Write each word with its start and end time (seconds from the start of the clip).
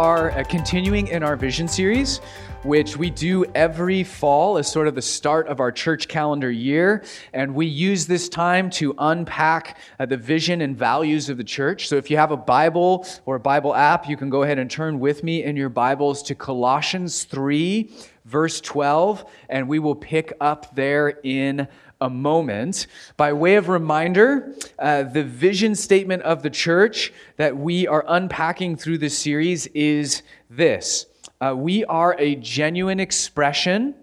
Are 0.00 0.30
uh, 0.30 0.44
continuing 0.44 1.08
in 1.08 1.22
our 1.22 1.36
vision 1.36 1.68
series, 1.68 2.22
which 2.62 2.96
we 2.96 3.10
do 3.10 3.44
every 3.54 4.02
fall 4.02 4.56
as 4.56 4.66
sort 4.66 4.88
of 4.88 4.94
the 4.94 5.02
start 5.02 5.46
of 5.46 5.60
our 5.60 5.70
church 5.70 6.08
calendar 6.08 6.50
year. 6.50 7.04
And 7.34 7.54
we 7.54 7.66
use 7.66 8.06
this 8.06 8.26
time 8.26 8.70
to 8.70 8.94
unpack 8.96 9.76
uh, 9.98 10.06
the 10.06 10.16
vision 10.16 10.62
and 10.62 10.74
values 10.74 11.28
of 11.28 11.36
the 11.36 11.44
church. 11.44 11.86
So 11.86 11.96
if 11.96 12.10
you 12.10 12.16
have 12.16 12.30
a 12.30 12.36
Bible 12.38 13.06
or 13.26 13.36
a 13.36 13.40
Bible 13.40 13.74
app, 13.74 14.08
you 14.08 14.16
can 14.16 14.30
go 14.30 14.42
ahead 14.42 14.58
and 14.58 14.70
turn 14.70 15.00
with 15.00 15.22
me 15.22 15.44
in 15.44 15.54
your 15.54 15.68
Bibles 15.68 16.22
to 16.22 16.34
Colossians 16.34 17.24
3, 17.24 17.92
verse 18.24 18.58
12, 18.62 19.26
and 19.50 19.68
we 19.68 19.80
will 19.80 19.94
pick 19.96 20.32
up 20.40 20.74
there 20.74 21.20
in 21.24 21.68
a 22.00 22.10
moment. 22.10 22.86
By 23.16 23.32
way 23.32 23.56
of 23.56 23.68
reminder, 23.68 24.54
uh, 24.78 25.04
the 25.04 25.22
vision 25.22 25.74
statement 25.74 26.22
of 26.22 26.42
the 26.42 26.50
church 26.50 27.12
that 27.36 27.56
we 27.56 27.86
are 27.86 28.04
unpacking 28.08 28.76
through 28.76 28.98
this 28.98 29.18
series 29.18 29.66
is 29.68 30.22
this 30.48 31.06
uh, 31.40 31.54
We 31.56 31.84
are 31.84 32.16
a 32.18 32.36
genuine 32.36 33.00
expression 33.00 33.94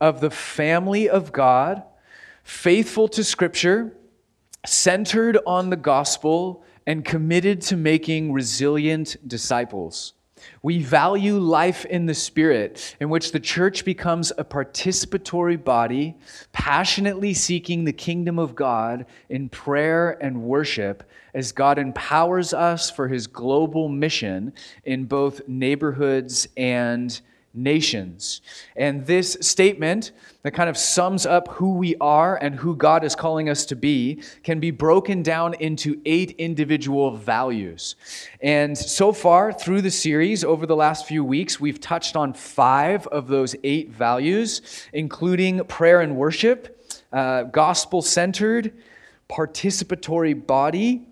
of 0.00 0.20
the 0.20 0.30
family 0.30 1.08
of 1.08 1.32
God, 1.32 1.82
faithful 2.44 3.08
to 3.08 3.24
Scripture, 3.24 3.96
centered 4.64 5.38
on 5.46 5.70
the 5.70 5.76
gospel, 5.76 6.64
and 6.86 7.04
committed 7.04 7.60
to 7.60 7.76
making 7.76 8.32
resilient 8.32 9.16
disciples. 9.26 10.14
We 10.62 10.82
value 10.82 11.38
life 11.38 11.84
in 11.84 12.06
the 12.06 12.14
Spirit, 12.14 12.96
in 13.00 13.08
which 13.08 13.32
the 13.32 13.40
church 13.40 13.84
becomes 13.84 14.32
a 14.38 14.44
participatory 14.44 15.62
body, 15.62 16.16
passionately 16.52 17.34
seeking 17.34 17.84
the 17.84 17.92
kingdom 17.92 18.38
of 18.38 18.54
God 18.54 19.06
in 19.28 19.48
prayer 19.48 20.18
and 20.22 20.42
worship 20.42 21.04
as 21.34 21.52
God 21.52 21.78
empowers 21.78 22.52
us 22.52 22.90
for 22.90 23.08
his 23.08 23.26
global 23.26 23.88
mission 23.88 24.52
in 24.84 25.04
both 25.04 25.40
neighborhoods 25.46 26.48
and 26.56 27.20
nations. 27.54 28.40
And 28.76 29.06
this 29.06 29.36
statement 29.40 30.12
that 30.42 30.52
kind 30.52 30.70
of 30.70 30.76
sums 30.76 31.26
up 31.26 31.48
who 31.48 31.74
we 31.74 31.96
are 31.96 32.36
and 32.36 32.54
who 32.54 32.76
God 32.76 33.04
is 33.04 33.14
calling 33.14 33.48
us 33.48 33.66
to 33.66 33.76
be 33.76 34.22
can 34.42 34.60
be 34.60 34.70
broken 34.70 35.22
down 35.22 35.54
into 35.54 36.00
eight 36.04 36.32
individual 36.38 37.16
values. 37.16 37.96
And 38.40 38.76
so 38.76 39.12
far 39.12 39.52
through 39.52 39.82
the 39.82 39.90
series, 39.90 40.44
over 40.44 40.66
the 40.66 40.76
last 40.76 41.06
few 41.06 41.24
weeks, 41.24 41.58
we've 41.58 41.80
touched 41.80 42.16
on 42.16 42.32
five 42.32 43.06
of 43.08 43.28
those 43.28 43.56
eight 43.64 43.90
values, 43.90 44.86
including 44.92 45.64
prayer 45.64 46.00
and 46.00 46.16
worship, 46.16 46.80
uh, 47.12 47.44
gospel 47.44 48.02
centered, 48.02 48.72
participatory 49.28 50.46
body, 50.46 51.06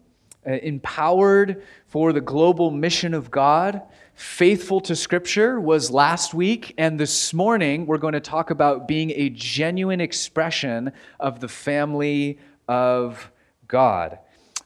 uh, 0.47 0.53
empowered 0.63 1.63
for 1.89 2.13
the 2.13 2.21
global 2.21 2.71
mission 2.71 3.15
of 3.15 3.31
God 3.31 3.83
faithful 4.17 4.81
to 4.81 4.97
Scripture 4.97 5.61
was 5.61 5.91
last 5.91 6.33
week, 6.33 6.75
and 6.79 6.99
this 6.99 7.35
morning 7.35 7.87
we're 7.87 7.99
going 7.99 8.15
to 8.15 8.21
talk 8.21 8.51
about 8.51 8.89
being 8.89 9.11
a 9.11 9.29
genuine 9.29 10.01
expression 10.01 10.91
of 11.21 11.39
the 11.41 11.49
family 11.49 12.39
of 12.67 13.31
God. 13.69 14.19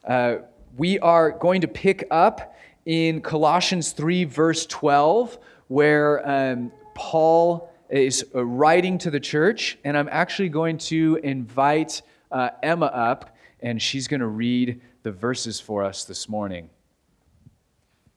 Uh, 0.07 0.37
we 0.77 1.01
are 1.01 1.33
going 1.33 1.63
to 1.63 1.69
pick 1.69 2.07
up 2.13 2.55
in 2.87 3.21
Colossians 3.21 3.91
3, 3.91 4.25
verse 4.25 4.67
12, 4.67 5.37
where 5.67 6.29
um, 6.29 6.73
Paul 6.95 7.73
is 7.89 8.25
uh, 8.33 8.45
writing 8.45 8.99
to 8.99 9.11
the 9.11 9.21
church, 9.21 9.79
and 9.83 9.99
I'm 9.99 10.09
actually 10.13 10.49
going 10.49 10.79
to 10.79 11.19
invite 11.25 12.03
uh, 12.31 12.51
Emma 12.63 12.87
up, 12.87 13.37
and 13.59 13.83
she's 13.83 14.07
going 14.07 14.21
to 14.21 14.29
read 14.29 14.81
the 15.03 15.11
verses 15.11 15.59
for 15.59 15.83
us 15.83 16.05
this 16.05 16.29
morning. 16.29 16.71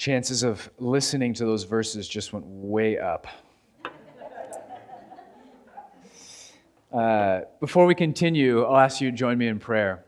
Chances 0.00 0.42
of 0.42 0.70
listening 0.78 1.34
to 1.34 1.44
those 1.44 1.64
verses 1.64 2.08
just 2.08 2.32
went 2.32 2.42
way 2.46 2.98
up. 2.98 3.26
Uh, 6.90 7.42
before 7.60 7.84
we 7.84 7.94
continue, 7.94 8.64
I'll 8.64 8.78
ask 8.78 9.02
you 9.02 9.10
to 9.10 9.16
join 9.16 9.36
me 9.36 9.46
in 9.46 9.58
prayer. 9.58 10.02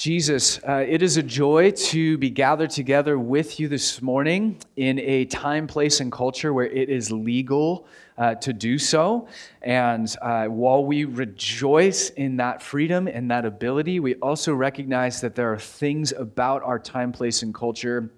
Jesus, 0.00 0.58
uh, 0.66 0.82
it 0.88 1.02
is 1.02 1.18
a 1.18 1.22
joy 1.22 1.72
to 1.72 2.16
be 2.16 2.30
gathered 2.30 2.70
together 2.70 3.18
with 3.18 3.60
you 3.60 3.68
this 3.68 4.00
morning 4.00 4.56
in 4.76 4.98
a 4.98 5.26
time, 5.26 5.66
place, 5.66 6.00
and 6.00 6.10
culture 6.10 6.54
where 6.54 6.64
it 6.64 6.88
is 6.88 7.12
legal 7.12 7.86
uh, 8.16 8.34
to 8.36 8.54
do 8.54 8.78
so. 8.78 9.28
And 9.60 10.08
uh, 10.22 10.46
while 10.46 10.86
we 10.86 11.04
rejoice 11.04 12.08
in 12.08 12.38
that 12.38 12.62
freedom 12.62 13.08
and 13.08 13.30
that 13.30 13.44
ability, 13.44 14.00
we 14.00 14.14
also 14.14 14.54
recognize 14.54 15.20
that 15.20 15.34
there 15.34 15.52
are 15.52 15.58
things 15.58 16.12
about 16.12 16.62
our 16.62 16.78
time, 16.78 17.12
place, 17.12 17.42
and 17.42 17.54
culture 17.54 18.10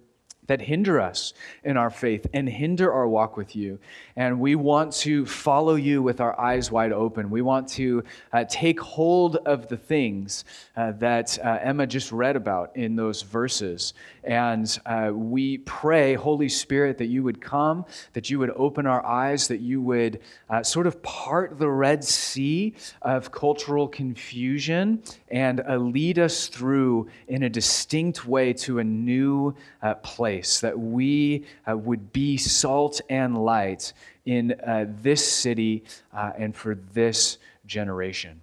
that 0.49 0.61
hinder 0.61 1.01
us 1.01 1.35
in 1.63 1.77
our 1.77 1.91
faith 1.91 2.27
and 2.35 2.49
hinder 2.49 2.93
our 2.93 3.07
walk 3.07 3.37
with 3.37 3.55
you. 3.55 3.79
And 4.17 4.41
we 4.41 4.57
want 4.57 4.93
to 4.95 5.25
follow 5.25 5.77
you 5.77 6.03
with 6.03 6.21
our 6.21 6.39
eyes 6.39 6.69
wide 6.69 6.93
open. 6.93 7.31
We 7.31 7.43
want 7.43 7.69
to 7.71 8.03
uh, 8.33 8.45
take 8.49 8.81
hold 8.81 9.37
of 9.37 9.69
the 9.69 9.77
things 9.77 10.45
uh, 10.77 10.93
that 10.99 11.39
uh, 11.39 11.59
Emma 11.63 11.87
just 11.87 12.11
read 12.11 12.35
about 12.35 12.77
in 12.77 12.97
those 12.97 13.23
verses. 13.23 13.95
And 14.25 14.67
uh, 14.85 15.13
we 15.15 15.59
pray, 15.59 16.15
Holy 16.15 16.49
Spirit, 16.49 16.99
that 16.99 17.07
you 17.07 17.23
would 17.23 17.41
come, 17.41 17.85
that 18.13 18.29
you 18.29 18.41
would 18.41 18.51
open 18.57 18.85
our 18.85 19.05
eyes, 19.07 19.47
that 19.47 19.61
you 19.61 19.81
would 19.81 20.21
uh, 20.51 20.65
sort 20.65 20.89
of 20.89 21.01
part 21.05 21.57
the 21.57 21.71
Red 21.71 22.03
Sea 22.03 22.75
of 23.01 23.31
cultural 23.31 23.87
confusion 23.87 25.05
and 25.31 25.61
uh, 25.61 25.77
lead 25.77 26.19
us 26.19 26.49
through 26.49 27.09
in 27.29 27.45
a 27.45 27.49
distinct 27.49 28.27
way 28.27 28.53
to 28.55 28.81
a 28.81 28.85
new 28.85 29.55
place 30.03 30.32
place, 30.33 30.61
that 30.61 30.79
we 30.79 31.45
uh, 31.69 31.77
would 31.77 32.11
be 32.11 32.39
salt 32.39 33.03
and 33.11 33.45
light 33.45 33.93
in 34.25 34.53
uh, 34.67 34.87
this 35.03 35.31
city 35.31 35.85
uh, 36.15 36.33
and 36.39 36.57
for 36.57 36.75
this 36.95 37.37
generation. 37.67 38.41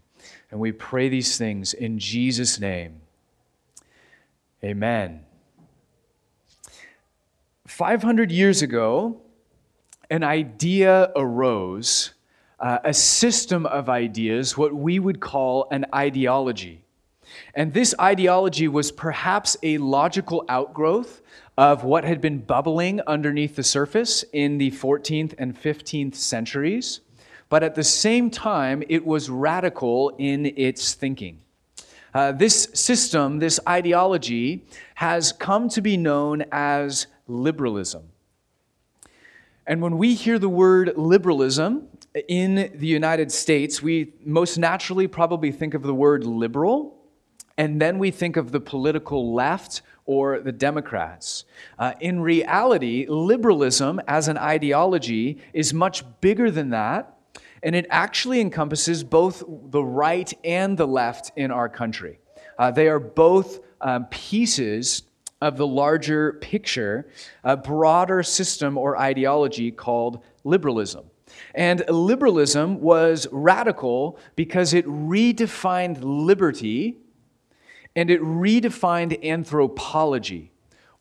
And 0.52 0.60
we 0.60 0.72
pray 0.72 1.10
these 1.10 1.38
things 1.38 1.74
in 1.74 1.98
Jesus' 1.98 2.60
name. 2.60 3.02
Amen. 4.64 5.22
500 7.66 8.32
years 8.32 8.62
ago, 8.62 9.20
an 10.12 10.24
idea 10.24 11.12
arose, 11.16 12.14
uh, 12.60 12.80
a 12.84 12.94
system 12.94 13.66
of 13.66 13.90
ideas, 13.90 14.56
what 14.56 14.76
we 14.76 15.00
would 15.00 15.20
call 15.20 15.68
an 15.72 15.86
ideology. 15.96 16.84
And 17.56 17.74
this 17.74 17.96
ideology 18.00 18.68
was 18.68 18.92
perhaps 18.92 19.58
a 19.64 19.78
logical 19.78 20.46
outgrowth 20.50 21.22
of 21.60 21.84
what 21.84 22.06
had 22.06 22.22
been 22.22 22.38
bubbling 22.40 23.02
underneath 23.06 23.58
the 23.58 23.64
surface 23.64 24.24
in 24.32 24.58
the 24.58 24.72
14th 24.72 25.34
and 25.38 25.62
15th 25.62 26.16
centuries, 26.16 27.02
but 27.50 27.64
at 27.64 27.76
the 27.76 27.84
same 27.84 28.30
time, 28.30 28.82
it 28.88 29.06
was 29.06 29.30
radical 29.30 30.16
in 30.20 30.46
its 30.56 30.94
thinking. 30.94 31.38
Uh, 32.14 32.32
this 32.32 32.70
system, 32.74 33.40
this 33.40 33.60
ideology, 33.68 34.66
has 34.96 35.34
come 35.34 35.68
to 35.68 35.82
be 35.82 35.98
known 35.98 36.46
as 36.54 37.08
liberalism. 37.28 38.04
And 39.68 39.82
when 39.82 39.98
we 39.98 40.14
hear 40.14 40.40
the 40.40 40.48
word 40.48 40.94
liberalism 40.96 41.90
in 42.30 42.72
the 42.74 42.88
United 42.88 43.34
States, 43.34 43.84
we 43.84 44.14
most 44.24 44.58
naturally 44.58 45.10
probably 45.10 45.52
think 45.52 45.74
of 45.74 45.84
the 45.84 45.94
word 45.94 46.24
liberal, 46.24 46.96
and 47.58 47.82
then 47.82 48.00
we 48.00 48.12
think 48.12 48.38
of 48.38 48.54
the 48.54 48.62
political 48.62 49.34
left 49.34 49.82
or 50.10 50.40
the 50.40 50.52
Democrats. 50.52 51.46
Uh, 51.78 51.94
in 52.00 52.20
reality, 52.20 53.06
liberalism 53.08 54.02
as 54.08 54.28
an 54.28 54.40
ideology 54.40 55.38
is 55.54 55.72
much 55.72 56.04
bigger 56.20 56.50
than 56.50 56.72
that, 56.72 57.16
and 57.62 57.76
it 57.76 57.86
actually 57.92 58.42
encompasses 58.42 59.04
both 59.04 59.44
the 59.70 59.84
right 59.84 60.34
and 60.44 60.76
the 60.80 60.88
left 60.88 61.32
in 61.36 61.52
our 61.52 61.70
country. 61.70 62.18
Uh, 62.58 62.72
they 62.72 62.88
are 62.88 63.00
both 63.00 63.60
um, 63.82 64.08
pieces 64.08 65.04
of 65.42 65.58
the 65.58 65.68
larger 65.68 66.34
picture, 66.42 67.12
a 67.44 67.56
broader 67.56 68.24
system 68.24 68.80
or 68.80 68.98
ideology 68.98 69.70
called 69.70 70.24
liberalism. 70.44 71.06
And 71.54 71.88
liberalism 71.88 72.82
was 72.82 73.28
radical 73.32 74.18
because 74.36 74.74
it 74.74 74.88
redefined 74.88 76.00
liberty 76.02 76.98
and 77.96 78.10
it 78.10 78.22
redefined 78.22 79.24
anthropology, 79.24 80.52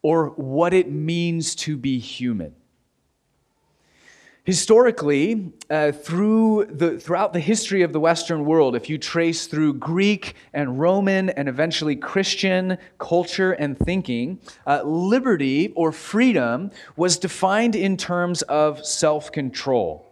or 0.02 0.29
what 0.31 0.73
it 0.73 0.90
means 0.90 1.55
to 1.55 1.76
be 1.76 1.99
human. 1.99 2.55
Historically, 4.49 5.52
uh, 5.69 5.93
through 5.93 6.64
the, 6.70 6.99
throughout 6.99 7.35
the 7.35 7.38
history 7.38 7.82
of 7.82 7.93
the 7.93 8.00
Western 8.00 8.46
world, 8.46 8.75
if 8.75 8.88
you 8.88 8.96
trace 8.96 9.46
through 9.46 9.75
Greek 9.75 10.37
and 10.55 10.81
Roman 10.81 11.29
and 11.29 11.50
eventually 11.50 11.94
Christian 11.94 12.79
culture 12.96 13.52
and 13.52 13.79
thinking, 13.79 14.40
uh, 14.67 14.81
liberty 14.85 15.75
or 15.76 15.93
freedom 15.93 16.70
was 16.96 17.19
defined 17.19 17.76
in 17.76 17.99
terms 17.99 18.40
of 18.40 18.82
self 18.87 19.31
control. 19.31 20.06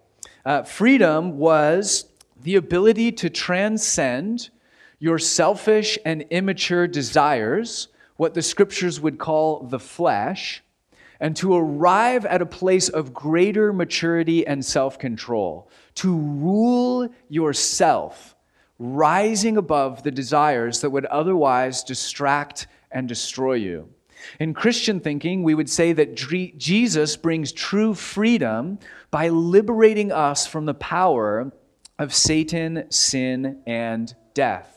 Uh, 0.45 0.63
freedom 0.65 1.39
was 1.39 2.05
the 2.43 2.57
ability 2.57 3.13
to 3.13 3.31
transcend 3.31 4.51
your 4.99 5.19
selfish 5.19 5.99
and 6.05 6.23
immature 6.31 6.87
desires, 6.87 7.89
what 8.17 8.35
the 8.35 8.43
scriptures 8.43 9.01
would 9.01 9.19
call 9.19 9.65
the 9.65 9.79
flesh 9.79 10.63
and 11.21 11.37
to 11.37 11.57
arrive 11.57 12.27
at 12.27 12.43
a 12.43 12.47
place 12.47 12.89
of 12.89 13.15
greater 13.15 13.73
maturity 13.73 14.47
and 14.47 14.65
self 14.65 14.99
control, 14.99 15.69
to 15.95 16.15
rule 16.15 17.09
yourself, 17.29 18.35
rising 18.79 19.57
above 19.57 20.03
the 20.03 20.11
desires 20.11 20.81
that 20.81 20.91
would 20.91 21.07
otherwise 21.07 21.83
distract 21.83 22.67
and 22.91 23.09
destroy 23.09 23.55
you. 23.55 23.89
In 24.41 24.55
Christian 24.55 25.01
thinking, 25.01 25.43
we 25.43 25.55
would 25.55 25.71
say 25.71 25.93
that 25.93 26.15
Jesus 26.15 27.17
brings 27.17 27.53
true 27.53 27.95
freedom 27.95 28.79
by 29.11 29.29
liberating 29.29 30.11
us 30.11 30.47
from 30.47 30.65
the 30.67 30.75
power 30.75 31.53
of 31.99 32.15
Satan, 32.15 32.91
sin, 32.91 33.63
and 33.67 34.15
death. 34.35 34.76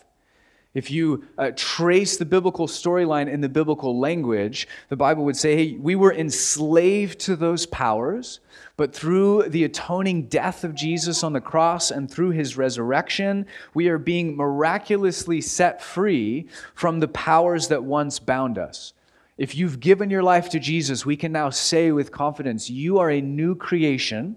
If 0.76 0.92
you 0.92 1.24
uh, 1.38 1.52
trace 1.56 2.18
the 2.18 2.26
biblical 2.26 2.68
storyline 2.68 3.28
in 3.28 3.42
the 3.42 3.50
biblical 3.50 4.00
language, 4.00 4.68
the 4.90 4.96
Bible 4.96 5.26
would 5.26 5.36
say, 5.36 5.56
hey, 5.56 5.78
we 5.78 5.96
were 5.96 6.14
enslaved 6.14 7.20
to 7.22 7.36
those 7.36 7.66
powers, 7.66 8.40
but 8.78 8.94
through 8.94 9.50
the 9.50 9.64
atoning 9.64 10.28
death 10.28 10.64
of 10.64 10.76
Jesus 10.76 11.24
on 11.24 11.34
the 11.34 11.42
cross 11.42 11.90
and 11.90 12.10
through 12.10 12.32
his 12.32 12.56
resurrection, 12.56 13.48
we 13.74 13.88
are 13.90 13.98
being 13.98 14.38
miraculously 14.38 15.42
set 15.42 15.82
free 15.82 16.48
from 16.76 17.00
the 17.00 17.08
powers 17.08 17.68
that 17.70 17.84
once 17.84 18.20
bound 18.20 18.60
us. 18.60 18.94
If 19.40 19.56
you've 19.56 19.80
given 19.80 20.12
your 20.12 20.22
life 20.22 20.50
to 20.50 20.60
Jesus, 20.60 21.04
we 21.04 21.18
can 21.18 21.32
now 21.32 21.50
say 21.50 21.92
with 21.92 22.12
confidence, 22.12 22.70
you 22.70 23.00
are 23.00 23.10
a 23.10 23.22
new 23.22 23.56
creation. 23.56 24.36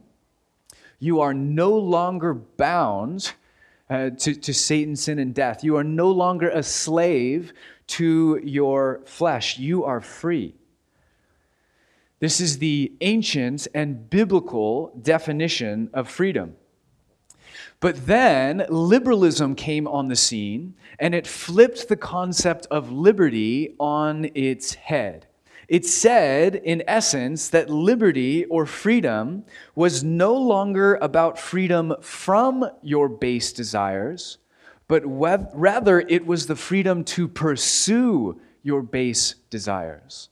You 0.98 1.20
are 1.20 1.34
no 1.34 1.76
longer 1.76 2.32
bound 2.32 3.32
uh, 3.92 4.10
to, 4.10 4.34
to 4.34 4.54
Satan, 4.54 4.96
sin, 4.96 5.18
and 5.18 5.34
death. 5.34 5.62
You 5.62 5.76
are 5.76 5.84
no 5.84 6.10
longer 6.10 6.48
a 6.48 6.62
slave 6.62 7.52
to 7.88 8.40
your 8.42 9.02
flesh. 9.04 9.58
You 9.58 9.84
are 9.84 10.00
free. 10.00 10.54
This 12.18 12.40
is 12.40 12.58
the 12.58 12.92
ancient 13.02 13.68
and 13.74 14.08
biblical 14.08 14.98
definition 15.02 15.90
of 15.92 16.08
freedom. 16.08 16.56
But 17.80 18.06
then 18.06 18.64
liberalism 18.70 19.54
came 19.56 19.86
on 19.86 20.08
the 20.08 20.16
scene 20.16 20.74
and 20.98 21.14
it 21.14 21.26
flipped 21.26 21.88
the 21.88 21.96
concept 21.96 22.66
of 22.70 22.90
liberty 22.90 23.74
on 23.78 24.30
its 24.34 24.74
head. 24.74 25.26
It 25.68 25.86
said, 25.86 26.56
in 26.56 26.82
essence, 26.86 27.48
that 27.50 27.70
liberty 27.70 28.44
or 28.46 28.66
freedom 28.66 29.44
was 29.74 30.02
no 30.02 30.34
longer 30.34 30.96
about 30.96 31.38
freedom 31.38 31.94
from 32.00 32.68
your 32.82 33.08
base 33.08 33.52
desires, 33.52 34.38
but 34.88 35.02
rather 35.06 36.00
it 36.00 36.26
was 36.26 36.46
the 36.46 36.56
freedom 36.56 37.04
to 37.04 37.28
pursue 37.28 38.40
your 38.62 38.82
base 38.82 39.36
desires. 39.50 40.28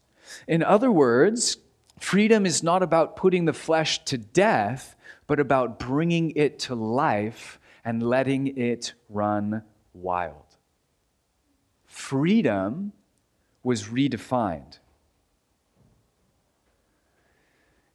In 0.47 0.62
other 0.62 0.91
words, 0.91 1.59
freedom 1.99 2.44
is 2.44 2.62
not 2.62 2.82
about 2.82 3.17
putting 3.17 3.44
the 3.44 3.53
flesh 3.53 4.05
to 4.06 4.19
death, 4.19 4.97
but 5.27 5.38
about 5.38 5.79
bringing 5.79 6.32
it 6.32 6.59
to 6.59 6.75
life 6.75 7.61
and 7.85 8.03
letting 8.03 8.59
it 8.59 8.94
run 9.09 9.62
wild. 9.94 10.56
Freedom 11.87 12.93
was 13.62 13.85
redefined. 13.85 14.80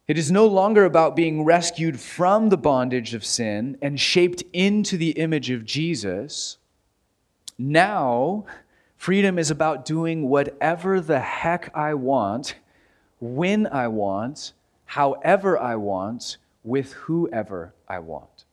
It 0.08 0.16
is 0.16 0.30
no 0.30 0.46
longer 0.46 0.84
about 0.84 1.16
being 1.16 1.42
rescued 1.42 1.98
from 1.98 2.48
the 2.48 2.56
bondage 2.56 3.12
of 3.12 3.24
sin 3.24 3.76
and 3.82 3.98
shaped 3.98 4.44
into 4.52 4.96
the 4.96 5.10
image 5.10 5.50
of 5.50 5.64
Jesus. 5.64 6.58
Now, 7.58 8.44
freedom 8.96 9.36
is 9.36 9.50
about 9.50 9.84
doing 9.84 10.28
whatever 10.28 11.00
the 11.00 11.18
heck 11.18 11.74
I 11.74 11.94
want, 11.94 12.54
when 13.18 13.66
I 13.66 13.88
want, 13.88 14.52
however 14.84 15.58
I 15.58 15.74
want, 15.74 16.36
with 16.62 16.92
whoever 16.92 17.74
I 17.88 17.98
want. 17.98 18.44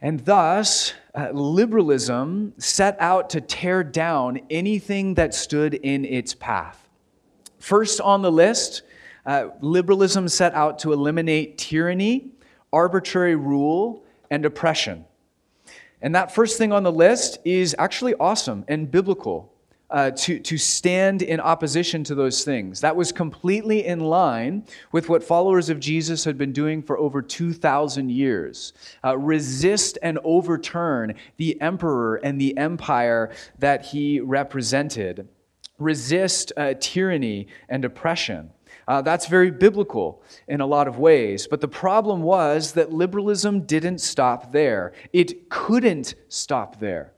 And 0.00 0.20
thus, 0.20 0.92
uh, 1.14 1.30
liberalism 1.30 2.52
set 2.58 3.00
out 3.00 3.30
to 3.30 3.40
tear 3.40 3.82
down 3.82 4.40
anything 4.50 5.14
that 5.14 5.34
stood 5.34 5.74
in 5.74 6.04
its 6.04 6.34
path. 6.34 6.83
First 7.64 7.98
on 8.02 8.20
the 8.20 8.30
list, 8.30 8.82
uh, 9.24 9.46
liberalism 9.62 10.28
set 10.28 10.52
out 10.52 10.80
to 10.80 10.92
eliminate 10.92 11.56
tyranny, 11.56 12.28
arbitrary 12.74 13.36
rule, 13.36 14.04
and 14.30 14.44
oppression. 14.44 15.06
And 16.02 16.14
that 16.14 16.34
first 16.34 16.58
thing 16.58 16.72
on 16.72 16.82
the 16.82 16.92
list 16.92 17.38
is 17.42 17.74
actually 17.78 18.12
awesome 18.16 18.66
and 18.68 18.90
biblical. 18.90 19.50
Uh, 19.90 20.10
to, 20.10 20.40
to 20.40 20.58
stand 20.58 21.22
in 21.22 21.38
opposition 21.38 22.02
to 22.02 22.16
those 22.16 22.42
things. 22.42 22.80
That 22.80 22.96
was 22.96 23.12
completely 23.12 23.84
in 23.86 24.00
line 24.00 24.64
with 24.90 25.08
what 25.08 25.22
followers 25.22 25.68
of 25.68 25.78
Jesus 25.78 26.24
had 26.24 26.36
been 26.36 26.52
doing 26.52 26.82
for 26.82 26.98
over 26.98 27.22
2,000 27.22 28.10
years. 28.10 28.72
Uh, 29.04 29.16
resist 29.16 29.98
and 30.02 30.18
overturn 30.24 31.14
the 31.36 31.60
emperor 31.60 32.16
and 32.16 32.40
the 32.40 32.56
empire 32.56 33.30
that 33.60 33.84
he 33.84 34.18
represented 34.20 35.28
resist 35.78 36.52
uh, 36.56 36.74
tyranny 36.80 37.48
and 37.68 37.84
oppression. 37.84 38.50
Uh, 38.86 39.00
that's 39.02 39.26
very 39.26 39.50
biblical 39.50 40.22
in 40.46 40.60
a 40.60 40.66
lot 40.66 40.86
of 40.86 40.98
ways. 40.98 41.46
But 41.46 41.60
the 41.60 41.68
problem 41.68 42.22
was 42.22 42.72
that 42.72 42.92
liberalism 42.92 43.62
didn't 43.62 43.98
stop 43.98 44.52
there. 44.52 44.92
It 45.12 45.48
couldn't 45.48 46.14
stop 46.28 46.80
there. 46.80 47.12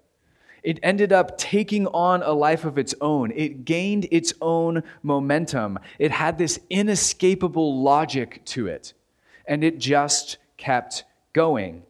It 0.62 0.80
ended 0.82 1.12
up 1.12 1.38
taking 1.38 1.86
on 1.88 2.22
a 2.22 2.32
life 2.32 2.64
of 2.64 2.76
its 2.76 2.94
own. 3.00 3.30
It 3.32 3.64
gained 3.64 4.08
its 4.10 4.32
own 4.40 4.82
momentum. 5.02 5.78
It 5.98 6.10
had 6.10 6.38
this 6.38 6.58
inescapable 6.70 7.82
logic 7.82 8.44
to 8.46 8.66
it. 8.66 8.92
And 9.46 9.62
it 9.62 9.78
just 9.78 10.38
kept 10.56 11.04
going. 11.32 11.82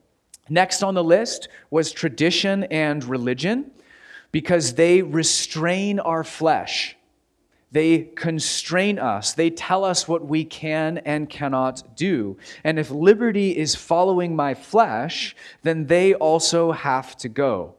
Next 0.48 0.82
on 0.82 0.94
the 0.94 1.02
list 1.02 1.48
was 1.70 1.90
tradition 1.90 2.64
and 2.64 3.02
religion 3.04 3.70
because 4.32 4.74
they 4.74 5.02
restrain 5.02 5.98
our 6.00 6.24
flesh. 6.24 6.96
They 7.72 8.04
constrain 8.14 8.98
us. 8.98 9.34
They 9.34 9.50
tell 9.50 9.84
us 9.84 10.08
what 10.08 10.26
we 10.26 10.44
can 10.44 10.98
and 10.98 11.28
cannot 11.28 11.96
do. 11.96 12.38
And 12.64 12.78
if 12.78 12.90
liberty 12.90 13.56
is 13.56 13.74
following 13.74 14.34
my 14.34 14.54
flesh, 14.54 15.36
then 15.62 15.86
they 15.86 16.14
also 16.14 16.72
have 16.72 17.16
to 17.18 17.28
go. 17.28 17.74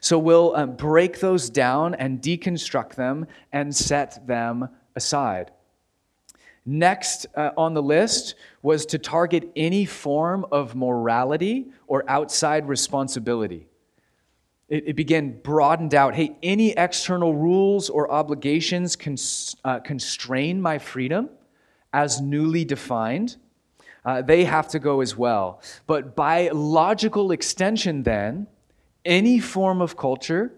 So 0.00 0.18
we'll 0.18 0.54
uh, 0.54 0.66
break 0.66 1.20
those 1.20 1.48
down 1.48 1.94
and 1.94 2.20
deconstruct 2.20 2.94
them 2.94 3.26
and 3.52 3.74
set 3.74 4.26
them 4.26 4.68
aside. 4.96 5.52
Next 6.66 7.26
uh, 7.34 7.50
on 7.56 7.74
the 7.74 7.82
list 7.82 8.34
was 8.62 8.84
to 8.86 8.98
target 8.98 9.50
any 9.54 9.84
form 9.84 10.44
of 10.50 10.74
morality 10.74 11.68
or 11.86 12.04
outside 12.08 12.68
responsibility 12.68 13.67
it, 14.68 14.88
it 14.88 14.96
began 14.96 15.38
broadened 15.40 15.94
out. 15.94 16.14
Hey, 16.14 16.36
any 16.42 16.70
external 16.70 17.34
rules 17.34 17.88
or 17.88 18.10
obligations 18.10 18.96
uh, 19.64 19.80
constrain 19.80 20.60
my 20.60 20.78
freedom 20.78 21.30
as 21.92 22.20
newly 22.20 22.64
defined. 22.64 23.36
Uh, 24.04 24.22
they 24.22 24.44
have 24.44 24.68
to 24.68 24.78
go 24.78 25.00
as 25.00 25.16
well. 25.16 25.60
But 25.86 26.14
by 26.14 26.48
logical 26.48 27.32
extension, 27.32 28.02
then, 28.02 28.46
any 29.04 29.38
form 29.38 29.80
of 29.80 29.96
culture, 29.96 30.52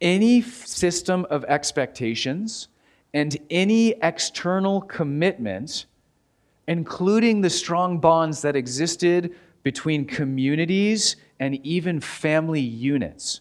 any 0.00 0.40
system 0.42 1.26
of 1.30 1.44
expectations, 1.44 2.68
and 3.12 3.36
any 3.50 3.90
external 4.02 4.80
commitment, 4.80 5.86
including 6.66 7.40
the 7.40 7.50
strong 7.50 7.98
bonds 7.98 8.42
that 8.42 8.56
existed 8.56 9.34
between 9.62 10.04
communities 10.04 11.16
and 11.40 11.64
even 11.66 12.00
family 12.00 12.60
units. 12.60 13.40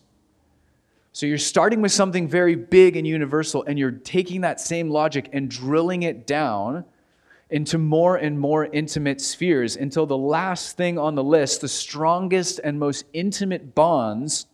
So 1.12 1.28
you're 1.28 1.38
starting 1.38 1.82
with 1.82 1.92
something 1.92 2.28
very 2.28 2.56
big 2.56 2.96
and 2.96 3.06
universal, 3.06 3.64
and 3.64 3.78
you're 3.78 3.92
taking 3.92 4.42
that 4.42 4.60
same 4.60 4.90
logic 4.90 5.30
and 5.32 5.50
drilling 5.50 6.04
it 6.04 6.26
down 6.26 6.86
into 7.52 7.78
more 7.78 8.16
and 8.16 8.40
more 8.40 8.66
intimate 8.66 9.22
spheres 9.22 9.76
until 9.76 10.08
the 10.08 10.18
last 10.18 10.76
thing 10.76 10.98
on 10.98 11.14
the 11.14 11.24
list, 11.24 11.62
the 11.62 11.68
strongest 11.68 12.60
and 12.64 12.80
most 12.80 13.06
intimate 13.14 13.76
bonds 13.76 14.48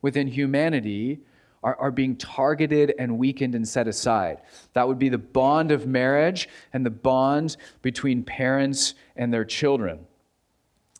within 0.00 0.26
humanity 0.26 1.20
are, 1.62 1.76
are 1.76 1.90
being 1.90 2.16
targeted 2.16 2.94
and 2.98 3.18
weakened 3.18 3.54
and 3.54 3.68
set 3.68 3.86
aside. 3.86 4.40
That 4.72 4.88
would 4.88 4.98
be 4.98 5.10
the 5.10 5.18
bond 5.18 5.70
of 5.70 5.86
marriage 5.86 6.48
and 6.72 6.86
the 6.86 6.90
bond 6.90 7.58
between 7.82 8.22
parents 8.22 8.94
and 9.16 9.34
their 9.34 9.44
children. 9.44 10.06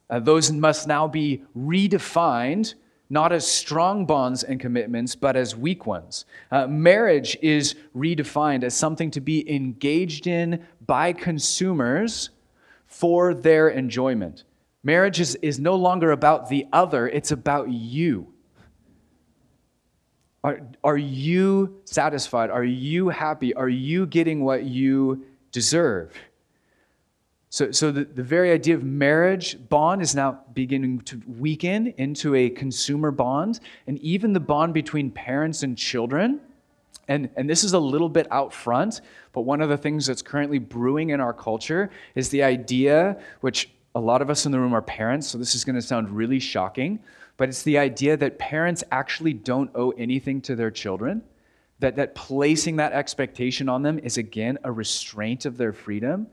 Uh, 0.08 0.20
those 0.20 0.50
must 0.52 0.86
now 0.86 1.08
be 1.08 1.42
redefined 1.56 2.74
not 3.08 3.32
as 3.32 3.46
strong 3.46 4.04
bonds 4.04 4.42
and 4.42 4.58
commitments, 4.58 5.14
but 5.14 5.36
as 5.36 5.54
weak 5.54 5.86
ones. 5.86 6.24
Uh, 6.50 6.66
marriage 6.66 7.36
is 7.40 7.76
redefined 7.94 8.64
as 8.64 8.74
something 8.74 9.10
to 9.12 9.20
be 9.20 9.48
engaged 9.54 10.26
in 10.26 10.64
by 10.84 11.12
consumers 11.12 12.30
for 12.86 13.32
their 13.34 13.68
enjoyment. 13.68 14.44
Marriage 14.82 15.20
is, 15.20 15.36
is 15.36 15.58
no 15.58 15.76
longer 15.76 16.12
about 16.12 16.48
the 16.48 16.66
other, 16.72 17.08
it's 17.08 17.30
about 17.30 17.70
you. 17.70 18.32
Are, 20.42 20.60
are 20.84 20.96
you 20.96 21.80
satisfied? 21.84 22.50
Are 22.50 22.64
you 22.64 23.08
happy? 23.08 23.52
Are 23.54 23.68
you 23.68 24.06
getting 24.06 24.44
what 24.44 24.62
you 24.62 25.24
deserve? 25.50 26.12
So, 27.56 27.70
so 27.70 27.90
the, 27.90 28.04
the 28.04 28.22
very 28.22 28.52
idea 28.52 28.74
of 28.74 28.84
marriage 28.84 29.56
bond 29.70 30.02
is 30.02 30.14
now 30.14 30.40
beginning 30.52 31.00
to 31.06 31.22
weaken 31.26 31.94
into 31.96 32.34
a 32.34 32.50
consumer 32.50 33.10
bond, 33.10 33.60
and 33.86 33.98
even 34.00 34.34
the 34.34 34.40
bond 34.40 34.74
between 34.74 35.10
parents 35.10 35.62
and 35.62 35.74
children. 35.74 36.42
And, 37.08 37.30
and 37.34 37.48
this 37.48 37.64
is 37.64 37.72
a 37.72 37.78
little 37.78 38.10
bit 38.10 38.30
out 38.30 38.52
front, 38.52 39.00
but 39.32 39.46
one 39.46 39.62
of 39.62 39.70
the 39.70 39.78
things 39.78 40.04
that's 40.04 40.20
currently 40.20 40.58
brewing 40.58 41.08
in 41.08 41.20
our 41.22 41.32
culture 41.32 41.88
is 42.14 42.28
the 42.28 42.42
idea, 42.42 43.18
which 43.40 43.70
a 43.94 44.00
lot 44.00 44.20
of 44.20 44.28
us 44.28 44.44
in 44.44 44.52
the 44.52 44.60
room 44.60 44.74
are 44.74 44.82
parents, 44.82 45.26
so 45.26 45.38
this 45.38 45.54
is 45.54 45.64
going 45.64 45.76
to 45.76 45.80
sound 45.80 46.10
really 46.10 46.38
shocking, 46.38 47.00
but 47.38 47.48
it's 47.48 47.62
the 47.62 47.78
idea 47.78 48.18
that 48.18 48.38
parents 48.38 48.84
actually 48.90 49.32
don't 49.32 49.70
owe 49.74 49.92
anything 49.92 50.42
to 50.42 50.56
their 50.56 50.70
children, 50.70 51.22
that, 51.78 51.96
that 51.96 52.14
placing 52.14 52.76
that 52.76 52.92
expectation 52.92 53.66
on 53.70 53.80
them 53.80 53.98
is, 54.00 54.18
again, 54.18 54.58
a 54.62 54.70
restraint 54.70 55.46
of 55.46 55.56
their 55.56 55.72
freedom. 55.72 56.26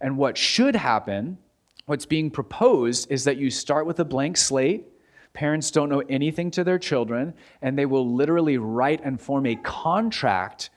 And 0.00 0.16
what 0.16 0.36
should 0.36 0.76
happen, 0.76 1.38
what's 1.86 2.06
being 2.06 2.30
proposed, 2.30 3.10
is 3.10 3.24
that 3.24 3.36
you 3.36 3.50
start 3.50 3.86
with 3.86 4.00
a 4.00 4.04
blank 4.04 4.36
slate. 4.36 4.86
Parents 5.32 5.70
don't 5.70 5.88
know 5.88 6.02
anything 6.08 6.50
to 6.52 6.64
their 6.64 6.78
children, 6.78 7.34
and 7.62 7.78
they 7.78 7.86
will 7.86 8.14
literally 8.14 8.58
write 8.58 9.00
and 9.04 9.20
form 9.20 9.46
a 9.46 9.56
contract 9.56 10.70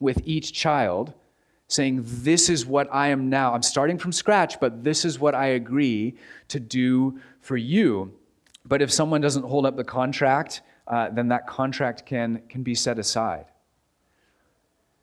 with 0.00 0.20
each 0.24 0.52
child 0.52 1.14
saying, 1.68 2.02
This 2.04 2.48
is 2.48 2.66
what 2.66 2.88
I 2.92 3.08
am 3.08 3.30
now. 3.30 3.54
I'm 3.54 3.62
starting 3.62 3.98
from 3.98 4.12
scratch, 4.12 4.60
but 4.60 4.84
this 4.84 5.04
is 5.04 5.18
what 5.18 5.34
I 5.34 5.46
agree 5.48 6.16
to 6.48 6.60
do 6.60 7.18
for 7.40 7.56
you. 7.56 8.12
But 8.64 8.82
if 8.82 8.92
someone 8.92 9.20
doesn't 9.20 9.44
hold 9.44 9.66
up 9.66 9.76
the 9.76 9.84
contract, 9.84 10.62
uh, 10.86 11.10
then 11.10 11.28
that 11.28 11.46
contract 11.46 12.06
can, 12.06 12.42
can 12.48 12.62
be 12.62 12.74
set 12.74 12.98
aside. 12.98 13.46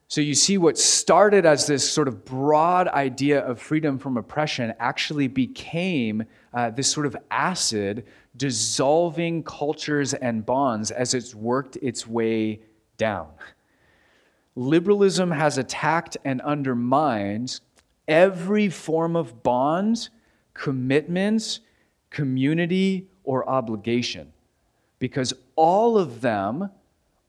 So 0.10 0.22
you 0.22 0.34
see, 0.34 0.58
what 0.58 0.76
started 0.76 1.46
as 1.46 1.68
this 1.68 1.88
sort 1.88 2.08
of 2.08 2.26
broad 2.26 2.88
idea 2.88 3.42
of 3.46 3.62
freedom 3.62 4.00
from 4.00 4.18
oppression 4.18 4.74
actually 4.80 5.28
became 5.28 6.24
uh, 6.52 6.72
this 6.72 6.92
sort 6.92 7.06
of 7.06 7.16
acid 7.30 8.08
dissolving 8.36 9.44
cultures 9.44 10.16
and 10.16 10.44
bonds 10.44 10.90
as 10.90 11.14
it's 11.14 11.36
worked 11.36 11.78
its 11.84 12.08
way 12.08 12.60
down. 12.98 13.28
Liberalism 14.56 15.30
has 15.30 15.60
attacked 15.60 16.18
and 16.26 16.42
undermined 16.42 17.60
every 18.08 18.68
form 18.68 19.16
of 19.16 19.44
bond, 19.44 20.10
commitment, 20.56 21.60
community, 22.10 23.08
or 23.24 23.48
obligation 23.48 24.34
because 24.98 25.36
all 25.56 26.00
of 26.00 26.22
them 26.22 26.72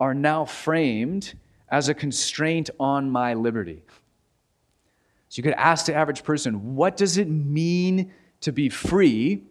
are 0.01 0.15
now 0.15 0.47
framed 0.47 1.35
as 1.71 1.89
a 1.89 1.95
constraint 1.95 2.71
on 2.81 3.11
my 3.11 3.35
liberty. 3.35 3.83
So 5.29 5.39
you 5.39 5.43
could 5.43 5.55
ask 5.55 5.87
the 5.87 5.95
average 5.95 6.25
person, 6.25 6.75
what 6.75 6.97
does 6.97 7.17
it 7.17 7.29
mean 7.29 8.13
to 8.41 8.53
be 8.53 8.69
free? 8.69 9.45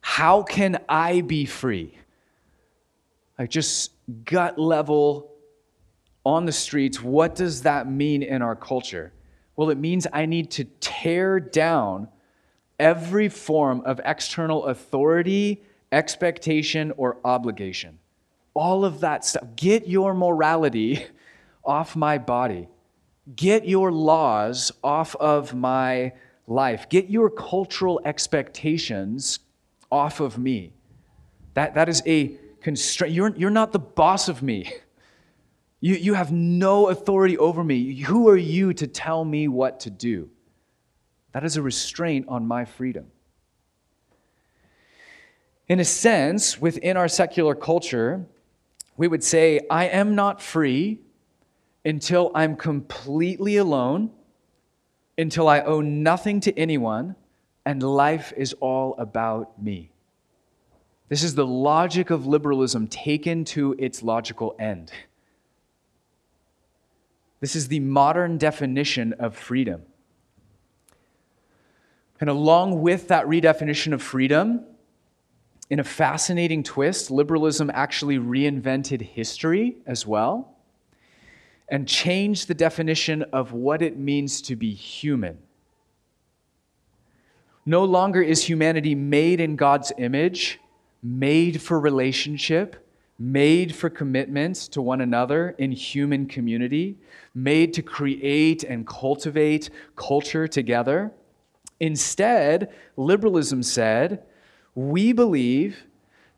How 0.00 0.42
can 0.42 0.78
I 0.88 1.20
be 1.20 1.46
free? 1.46 1.96
Like 3.38 3.50
just 3.50 3.92
gut 4.24 4.58
level 4.58 5.30
on 6.26 6.46
the 6.46 6.52
streets, 6.52 7.00
what 7.00 7.34
does 7.34 7.62
that 7.62 7.88
mean 7.88 8.22
in 8.22 8.42
our 8.42 8.56
culture? 8.56 9.12
Well, 9.56 9.70
it 9.70 9.78
means 9.78 10.06
I 10.12 10.26
need 10.26 10.50
to 10.52 10.64
tear 10.80 11.38
down 11.38 12.08
every 12.80 13.28
form 13.28 13.82
of 13.82 14.00
external 14.04 14.66
authority, 14.66 15.62
expectation, 15.92 16.92
or 16.96 17.18
obligation 17.24 17.98
all 18.54 18.84
of 18.84 19.00
that 19.00 19.24
stuff. 19.24 19.44
Get 19.56 19.86
your 19.86 20.14
morality 20.14 21.06
off 21.64 21.96
my 21.96 22.18
body. 22.18 22.68
Get 23.34 23.66
your 23.66 23.90
laws 23.90 24.70
off 24.82 25.16
of 25.16 25.54
my 25.54 26.12
life. 26.46 26.88
Get 26.88 27.10
your 27.10 27.30
cultural 27.30 28.00
expectations 28.04 29.40
off 29.90 30.20
of 30.20 30.38
me. 30.38 30.72
That, 31.54 31.74
that 31.74 31.88
is 31.88 32.02
a 32.06 32.36
constraint. 32.60 33.14
You're, 33.14 33.34
you're 33.36 33.50
not 33.50 33.72
the 33.72 33.78
boss 33.78 34.28
of 34.28 34.42
me. 34.42 34.72
You, 35.80 35.94
you 35.96 36.14
have 36.14 36.32
no 36.32 36.88
authority 36.88 37.36
over 37.38 37.62
me. 37.62 38.00
Who 38.00 38.28
are 38.28 38.36
you 38.36 38.72
to 38.74 38.86
tell 38.86 39.24
me 39.24 39.48
what 39.48 39.80
to 39.80 39.90
do? 39.90 40.30
That 41.32 41.44
is 41.44 41.56
a 41.56 41.62
restraint 41.62 42.26
on 42.28 42.46
my 42.46 42.64
freedom. 42.64 43.06
In 45.68 45.80
a 45.80 45.84
sense, 45.84 46.60
within 46.60 46.96
our 46.96 47.08
secular 47.08 47.54
culture, 47.54 48.26
we 48.96 49.08
would 49.08 49.24
say, 49.24 49.60
I 49.70 49.86
am 49.86 50.14
not 50.14 50.40
free 50.40 51.00
until 51.84 52.30
I'm 52.34 52.56
completely 52.56 53.56
alone, 53.56 54.10
until 55.18 55.48
I 55.48 55.60
owe 55.60 55.80
nothing 55.80 56.40
to 56.40 56.58
anyone, 56.58 57.16
and 57.66 57.82
life 57.82 58.32
is 58.36 58.52
all 58.54 58.94
about 58.98 59.60
me. 59.62 59.90
This 61.08 61.22
is 61.22 61.34
the 61.34 61.46
logic 61.46 62.10
of 62.10 62.26
liberalism 62.26 62.86
taken 62.86 63.44
to 63.46 63.74
its 63.78 64.02
logical 64.02 64.56
end. 64.58 64.90
This 67.40 67.54
is 67.54 67.68
the 67.68 67.80
modern 67.80 68.38
definition 68.38 69.12
of 69.14 69.36
freedom. 69.36 69.82
And 72.20 72.30
along 72.30 72.80
with 72.80 73.08
that 73.08 73.26
redefinition 73.26 73.92
of 73.92 74.00
freedom, 74.00 74.64
in 75.70 75.80
a 75.80 75.84
fascinating 75.84 76.62
twist, 76.62 77.10
liberalism 77.10 77.70
actually 77.72 78.18
reinvented 78.18 79.00
history 79.00 79.76
as 79.86 80.06
well 80.06 80.54
and 81.68 81.88
changed 81.88 82.48
the 82.48 82.54
definition 82.54 83.22
of 83.32 83.52
what 83.52 83.80
it 83.80 83.96
means 83.96 84.42
to 84.42 84.56
be 84.56 84.74
human. 84.74 85.38
No 87.66 87.84
longer 87.84 88.20
is 88.20 88.44
humanity 88.44 88.94
made 88.94 89.40
in 89.40 89.56
God's 89.56 89.90
image, 89.96 90.60
made 91.02 91.62
for 91.62 91.80
relationship, 91.80 92.76
made 93.18 93.74
for 93.74 93.88
commitment 93.88 94.56
to 94.56 94.82
one 94.82 95.00
another 95.00 95.54
in 95.58 95.72
human 95.72 96.26
community, 96.26 96.98
made 97.34 97.72
to 97.72 97.82
create 97.82 98.64
and 98.64 98.86
cultivate 98.86 99.70
culture 99.96 100.46
together. 100.46 101.10
Instead, 101.80 102.72
liberalism 102.96 103.62
said, 103.62 104.22
we 104.74 105.12
believe 105.12 105.84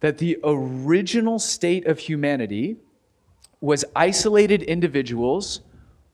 that 0.00 0.19
the 0.19 0.38
original 0.45 1.38
state 1.38 1.87
of 1.87 1.99
humanity 1.99 2.76
was 3.61 3.85
isolated 3.95 4.62
individuals 4.62 5.62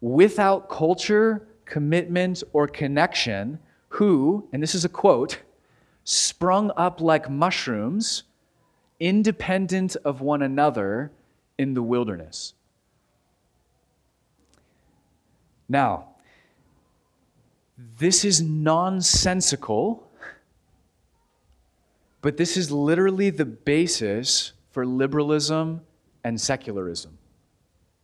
without 0.01 0.69
culture, 0.69 1.47
commitment, 1.65 2.43
or 2.53 2.69
connection 2.69 3.59
who, 3.89 4.49
and 4.53 4.63
this 4.63 4.75
is 4.75 4.85
a 4.85 4.89
quote, 4.89 5.39
sprung 6.05 6.71
up 6.77 7.01
like 7.01 7.29
mushrooms, 7.29 8.25
independent 9.01 9.97
of 10.05 10.21
one 10.21 10.43
another 10.43 11.11
in 11.59 11.75
the 11.75 11.83
wilderness. 11.83 12.55
Now, 15.69 16.09
this 17.99 18.25
is 18.25 18.41
nonsensical 18.41 20.09
but 22.23 22.37
this 22.37 22.57
is 22.57 22.71
literally 22.71 23.31
the 23.31 23.45
basis 23.45 24.53
for 24.71 24.87
liberalism 24.87 25.83
and 26.25 26.41
secularism. 26.41 27.19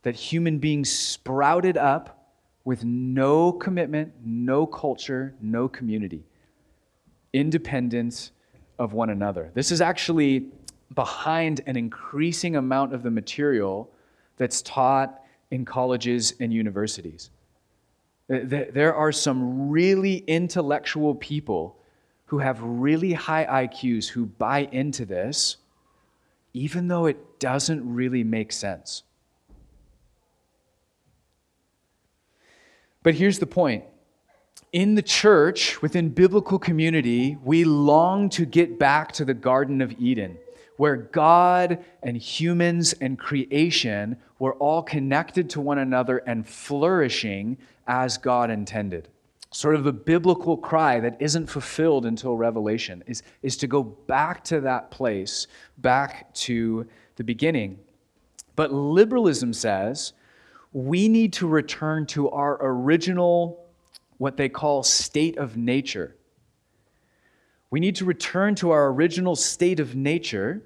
That 0.03 0.15
human 0.15 0.59
beings 0.59 0.91
sprouted 0.91 1.77
up 1.77 2.33
with 2.63 2.83
no 2.83 3.51
commitment, 3.51 4.13
no 4.23 4.65
culture, 4.65 5.33
no 5.41 5.67
community, 5.67 6.23
independent 7.33 8.31
of 8.77 8.93
one 8.93 9.09
another. 9.09 9.51
This 9.53 9.71
is 9.71 9.81
actually 9.81 10.47
behind 10.93 11.61
an 11.65 11.75
increasing 11.75 12.55
amount 12.55 12.93
of 12.93 13.03
the 13.03 13.11
material 13.11 13.89
that's 14.37 14.61
taught 14.61 15.21
in 15.51 15.65
colleges 15.65 16.33
and 16.39 16.53
universities. 16.53 17.29
There 18.27 18.93
are 18.93 19.11
some 19.11 19.69
really 19.69 20.17
intellectual 20.27 21.15
people 21.15 21.78
who 22.29 22.37
have 22.37 22.61
really 22.61 23.13
high 23.13 23.65
IQs 23.65 24.07
who 24.07 24.27
buy 24.27 24.69
into 24.71 25.03
this, 25.03 25.57
even 26.53 26.87
though 26.87 27.07
it 27.07 27.39
doesn't 27.39 27.91
really 27.91 28.23
make 28.23 28.51
sense. 28.51 29.01
But 33.01 33.15
here's 33.15 33.39
the 33.39 33.47
point 33.47 33.85
in 34.71 34.93
the 34.93 35.01
church, 35.01 35.81
within 35.81 36.09
biblical 36.09 36.59
community, 36.59 37.35
we 37.43 37.63
long 37.63 38.29
to 38.29 38.45
get 38.45 38.77
back 38.77 39.11
to 39.13 39.25
the 39.25 39.33
Garden 39.33 39.81
of 39.81 39.99
Eden, 39.99 40.37
where 40.77 40.97
God 40.97 41.83
and 42.03 42.15
humans 42.15 42.93
and 42.93 43.17
creation 43.17 44.17
were 44.37 44.53
all 44.53 44.83
connected 44.83 45.49
to 45.49 45.61
one 45.61 45.79
another 45.79 46.19
and 46.19 46.47
flourishing 46.47 47.57
as 47.87 48.19
God 48.19 48.51
intended. 48.51 49.07
Sort 49.51 49.75
of 49.75 49.83
the 49.83 49.93
biblical 49.93 50.57
cry 50.57 50.99
that 50.99 51.17
isn't 51.19 51.47
fulfilled 51.47 52.05
until 52.05 52.35
Revelation 52.35 53.03
is, 53.07 53.23
is 53.41 53.57
to 53.57 53.67
go 53.67 53.81
back 53.83 54.43
to 54.45 54.61
that 54.61 54.91
place, 54.91 55.47
back 55.79 56.31
to 56.35 56.87
the 57.15 57.23
beginning. 57.23 57.79
But 58.55 58.71
liberalism 58.71 59.53
says 59.53 60.13
we 60.71 61.07
need 61.07 61.33
to 61.33 61.47
return 61.47 62.05
to 62.07 62.29
our 62.29 62.57
original, 62.61 63.65
what 64.17 64.37
they 64.37 64.49
call 64.49 64.83
state 64.83 65.37
of 65.37 65.57
nature. 65.57 66.15
We 67.71 67.79
need 67.79 67.95
to 67.97 68.05
return 68.05 68.55
to 68.55 68.71
our 68.71 68.87
original 68.87 69.35
state 69.35 69.79
of 69.79 69.95
nature 69.95 70.61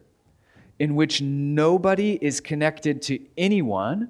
in 0.79 0.95
which 0.95 1.21
nobody 1.21 2.17
is 2.21 2.41
connected 2.41 3.01
to 3.03 3.19
anyone, 3.37 4.09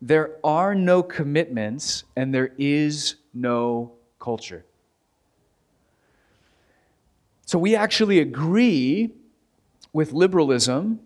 there 0.00 0.36
are 0.44 0.74
no 0.74 1.02
commitments, 1.02 2.04
and 2.14 2.32
there 2.32 2.52
is 2.58 3.16
no 3.34 3.92
culture. 4.18 4.64
So 7.46 7.58
we 7.58 7.74
actually 7.74 8.18
agree 8.20 9.14
with 9.92 10.12
liberalism 10.12 11.00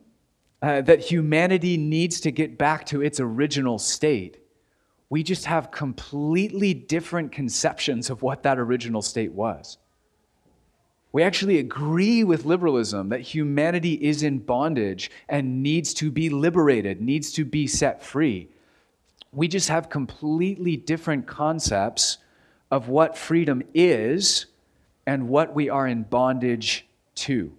uh, 0.60 0.80
that 0.82 1.00
humanity 1.00 1.76
needs 1.76 2.20
to 2.20 2.30
get 2.30 2.58
back 2.58 2.86
to 2.86 3.02
its 3.02 3.20
original 3.20 3.78
state. 3.78 4.38
We 5.08 5.22
just 5.22 5.44
have 5.46 5.70
completely 5.70 6.72
different 6.72 7.32
conceptions 7.32 8.10
of 8.10 8.22
what 8.22 8.42
that 8.44 8.58
original 8.58 9.02
state 9.02 9.32
was. 9.32 9.78
We 11.12 11.22
actually 11.22 11.58
agree 11.58 12.24
with 12.24 12.46
liberalism 12.46 13.10
that 13.10 13.20
humanity 13.20 13.94
is 13.94 14.22
in 14.22 14.38
bondage 14.38 15.10
and 15.28 15.62
needs 15.62 15.92
to 15.94 16.10
be 16.10 16.30
liberated, 16.30 17.02
needs 17.02 17.30
to 17.32 17.44
be 17.44 17.66
set 17.66 18.02
free. 18.02 18.48
We 19.32 19.48
just 19.48 19.68
have 19.70 19.88
completely 19.88 20.76
different 20.76 21.26
concepts 21.26 22.18
of 22.70 22.88
what 22.88 23.16
freedom 23.16 23.62
is 23.74 24.46
and 25.06 25.28
what 25.28 25.54
we 25.54 25.68
are 25.68 25.86
in 25.86 26.02
bondage 26.02 26.86
to. 27.14 27.52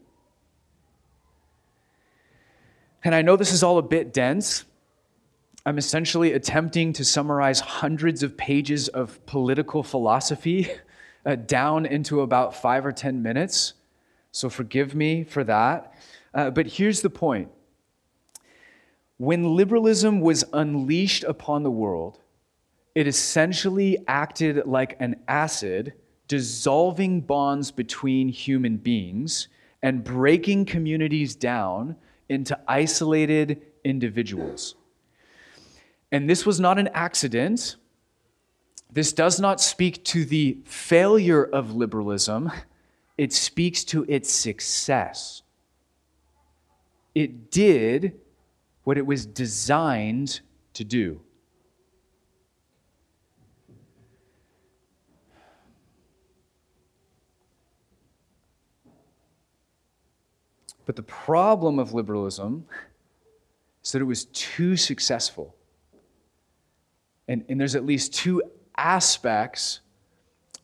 And 3.03 3.13
I 3.13 3.22
know 3.22 3.36
this 3.36 3.51
is 3.51 3.63
all 3.63 3.77
a 3.77 3.84
bit 3.84 4.13
dense. 4.13 4.65
I'm 5.65 5.77
essentially 5.77 6.34
attempting 6.34 6.94
to 6.94 7.06
summarize 7.06 7.60
hundreds 7.60 8.24
of 8.24 8.38
pages 8.38 8.88
of 8.88 9.25
political 9.25 9.84
philosophy 9.84 10.70
uh, 11.25 11.36
down 11.36 11.86
into 11.86 12.22
about 12.22 12.56
five 12.56 12.86
or 12.86 12.92
10 12.92 13.22
minutes. 13.22 13.74
So 14.32 14.50
forgive 14.50 14.96
me 14.96 15.24
for 15.24 15.44
that. 15.44 15.94
Uh, 16.34 16.50
but 16.50 16.68
here's 16.68 17.01
the 17.01 17.09
point 17.09 17.50
when 19.17 19.55
liberalism 19.55 20.21
was 20.21 20.43
unleashed 20.53 21.23
upon 21.23 21.63
the 21.63 21.71
world, 21.71 22.19
it 22.95 23.07
essentially 23.07 23.97
acted 24.07 24.65
like 24.65 24.95
an 24.99 25.15
acid, 25.27 25.93
dissolving 26.27 27.21
bonds 27.21 27.71
between 27.71 28.27
human 28.29 28.77
beings 28.77 29.47
and 29.81 30.03
breaking 30.03 30.65
communities 30.65 31.35
down 31.35 31.95
into 32.29 32.57
isolated 32.67 33.61
individuals. 33.83 34.75
And 36.11 36.29
this 36.29 36.45
was 36.45 36.59
not 36.59 36.79
an 36.79 36.89
accident. 36.93 37.75
This 38.91 39.11
does 39.13 39.39
not 39.39 39.59
speak 39.59 40.03
to 40.05 40.23
the 40.25 40.59
failure 40.65 41.43
of 41.43 41.75
liberalism, 41.75 42.51
it 43.17 43.31
speaks 43.33 43.83
to 43.85 44.05
its 44.07 44.31
success. 44.31 45.43
It 47.13 47.51
did 47.51 48.19
what 48.83 48.98
it 48.98 49.05
was 49.05 49.25
designed 49.25 50.41
to 50.74 50.83
do. 50.83 51.22
But 60.85 60.96
the 60.98 61.03
problem 61.03 61.79
of 61.79 61.93
liberalism 61.93 62.65
is 63.83 63.93
that 63.93 64.01
it 64.01 64.05
was 64.05 64.25
too 64.25 64.75
successful. 64.75 65.55
And, 67.27 67.46
and 67.48 67.59
there's 67.59 67.75
at 67.75 67.85
least 67.85 68.13
two 68.13 68.43
aspects 68.75 69.79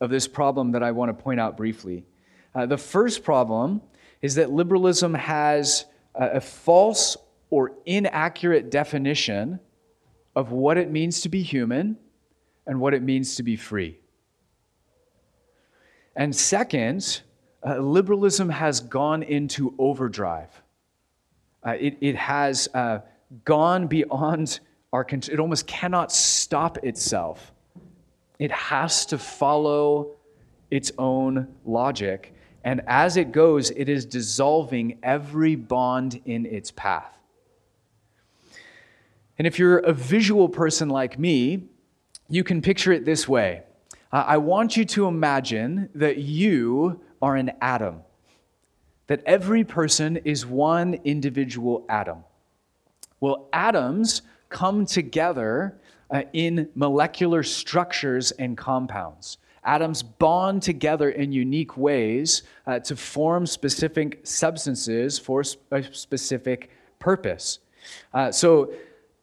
of 0.01 0.10
this 0.10 0.27
problem 0.27 0.71
that 0.71 0.84
I 0.84 0.91
want 0.91 1.10
to 1.10 1.23
point 1.23 1.39
out 1.39 1.55
briefly. 1.55 2.05
Uh, 2.53 2.65
the 2.65 2.77
first 2.77 3.23
problem 3.23 3.82
is 4.21 4.36
that 4.36 4.51
liberalism 4.51 5.13
has 5.13 5.86
a, 6.15 6.32
a 6.32 6.41
false 6.41 7.15
or 7.49 7.71
inaccurate 7.85 8.69
definition 8.69 9.59
of 10.35 10.51
what 10.51 10.77
it 10.77 10.91
means 10.91 11.21
to 11.21 11.29
be 11.29 11.41
human 11.41 11.97
and 12.67 12.79
what 12.79 12.93
it 12.93 13.01
means 13.01 13.35
to 13.35 13.43
be 13.43 13.55
free. 13.55 13.99
And 16.15 16.35
second, 16.35 17.21
uh, 17.65 17.77
liberalism 17.77 18.49
has 18.49 18.79
gone 18.79 19.23
into 19.23 19.73
overdrive. 19.77 20.49
Uh, 21.65 21.71
it, 21.71 21.97
it 22.01 22.15
has 22.15 22.69
uh, 22.73 22.99
gone 23.45 23.88
beyond 23.88 24.59
our 24.93 25.03
control. 25.03 25.33
It 25.33 25.39
almost 25.39 25.67
cannot 25.67 26.12
stop 26.12 26.77
itself. 26.83 27.51
It 28.38 28.51
has 28.51 29.05
to 29.07 29.17
follow 29.17 30.12
its 30.71 30.91
own 30.97 31.47
logic. 31.65 32.33
And 32.63 32.81
as 32.88 33.17
it 33.17 33.31
goes, 33.31 33.71
it 33.71 33.89
is 33.89 34.05
dissolving 34.05 34.99
every 35.03 35.55
bond 35.55 36.21
in 36.25 36.45
its 36.45 36.71
path. 36.71 37.18
And 39.39 39.47
if 39.47 39.58
you're 39.58 39.80
a 39.80 39.93
visual 39.93 40.49
person 40.49 40.89
like 40.89 41.17
me, 41.17 41.63
you 42.28 42.43
can 42.43 42.62
picture 42.62 42.91
it 42.91 43.06
this 43.06 43.28
way. 43.28 43.63
I 44.12 44.38
want 44.38 44.75
you 44.75 44.86
to 44.86 45.08
imagine 45.08 45.89
that 45.95 46.17
you 46.17 46.99
are 47.21 47.36
an 47.36 47.52
atom, 47.62 48.02
that 49.08 49.23
every 49.25 49.63
person 49.63 50.17
is 50.17 50.45
one 50.45 50.95
individual 51.06 51.86
atom. 51.89 52.23
Well, 53.19 53.47
atoms 53.54 54.23
come 54.49 54.86
together 54.86 55.80
uh, 56.12 56.23
in 56.34 56.69
molecular 56.75 57.43
structures 57.43 58.32
and 58.32 58.58
compounds. 58.58 59.38
Atoms 59.63 60.02
bond 60.02 60.63
together 60.63 61.12
in 61.12 61.32
unique 61.32 61.78
ways 61.78 62.43
uh, 62.65 62.80
to 62.80 62.95
form 62.95 63.45
specific 63.45 64.21
substances 64.23 65.19
for 65.19 65.43
a 65.71 65.84
specific 65.93 66.71
purpose. 66.97 67.60
Uh, 68.13 68.32
so, 68.32 68.73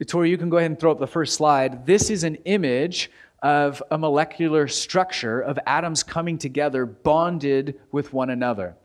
Tori, 0.04 0.28
you 0.28 0.37
can 0.37 0.50
go 0.50 0.59
ahead 0.59 0.70
and 0.70 0.78
throw 0.78 0.92
up 0.92 0.98
the 0.98 1.06
first 1.06 1.35
slide. 1.35 1.87
This 1.87 2.11
is 2.11 2.22
an 2.22 2.35
image 2.44 3.11
of 3.42 3.82
a 3.90 3.96
molecular 3.96 4.68
structure 4.68 5.40
of 5.40 5.59
atoms 5.66 6.02
coming 6.02 6.37
together, 6.37 6.85
bonded 6.85 7.80
with 7.92 8.12
one 8.12 8.28
another. 8.28 8.76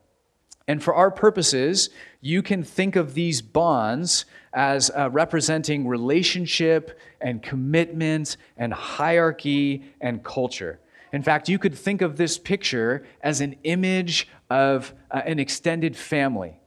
And 0.68 0.82
for 0.82 0.94
our 0.94 1.10
purposes, 1.10 1.90
you 2.20 2.42
can 2.42 2.62
think 2.62 2.96
of 2.96 3.14
these 3.14 3.42
bonds 3.42 4.24
as 4.54 4.90
uh, 4.90 5.10
representing 5.10 5.86
relationship 5.86 6.98
and 7.20 7.42
commitment 7.42 8.36
and 8.56 8.72
hierarchy 8.72 9.84
and 10.00 10.22
culture. 10.22 10.78
In 11.12 11.22
fact, 11.22 11.48
you 11.48 11.58
could 11.58 11.74
think 11.74 12.00
of 12.00 12.16
this 12.16 12.38
picture 12.38 13.04
as 13.22 13.40
an 13.40 13.56
image 13.64 14.28
of 14.48 14.94
uh, 15.10 15.20
an 15.26 15.38
extended 15.38 15.96
family, 15.96 16.58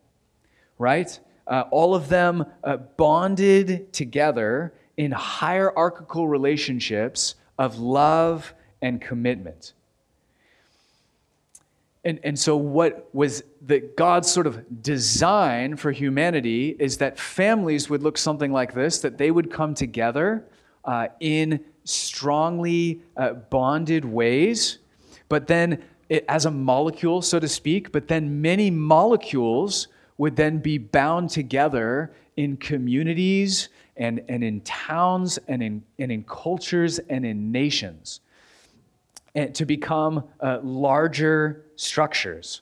right? 0.78 1.20
Uh, 1.48 1.64
all 1.72 1.94
of 1.94 2.10
them 2.10 2.46
uh, 2.64 2.78
bonded 2.78 3.92
together 3.94 4.74
in 4.98 5.12
hierarchical 5.12 6.28
relationships 6.28 7.36
of 7.58 7.78
love 7.78 8.54
and 8.82 9.02
commitment. 9.02 9.74
And, 12.04 12.20
and 12.24 12.38
so, 12.38 12.56
what 12.56 13.10
was 13.14 13.44
the 13.66 13.80
God's 13.80 14.32
sort 14.32 14.46
of 14.46 14.84
design 14.84 15.76
for 15.76 15.92
humanity 15.92 16.76
is 16.78 16.98
that 16.98 17.18
families 17.20 17.90
would 17.90 18.04
look 18.04 18.18
something 18.18 18.52
like 18.52 18.76
this 18.76 19.00
that 19.00 19.18
they 19.18 19.32
would 19.32 19.52
come 19.52 19.74
together 19.74 20.46
uh, 20.86 21.08
in 21.20 21.60
strongly 21.84 23.02
uh, 23.18 23.34
bonded 23.34 24.06
ways, 24.06 24.78
but 25.30 25.48
then 25.48 25.84
it, 26.10 26.26
as 26.30 26.46
a 26.46 26.52
molecule, 26.52 27.24
so 27.24 27.40
to 27.40 27.48
speak, 27.48 27.92
but 27.92 28.08
then 28.08 28.40
many 28.40 28.70
molecules 28.70 29.88
would 30.18 30.36
then 30.36 30.60
be 30.60 30.78
bound 30.78 31.30
together 31.30 32.14
in 32.38 32.58
communities 32.58 33.70
and, 33.98 34.22
and 34.28 34.44
in 34.44 34.62
towns 34.62 35.38
and 35.48 35.62
in, 35.62 35.84
and 36.00 36.12
in 36.12 36.24
cultures 36.24 37.00
and 37.00 37.26
in 37.26 37.52
nations 37.52 38.22
and 39.36 39.54
to 39.54 39.66
become 39.66 40.24
uh, 40.40 40.60
larger 40.64 41.66
structures. 41.76 42.62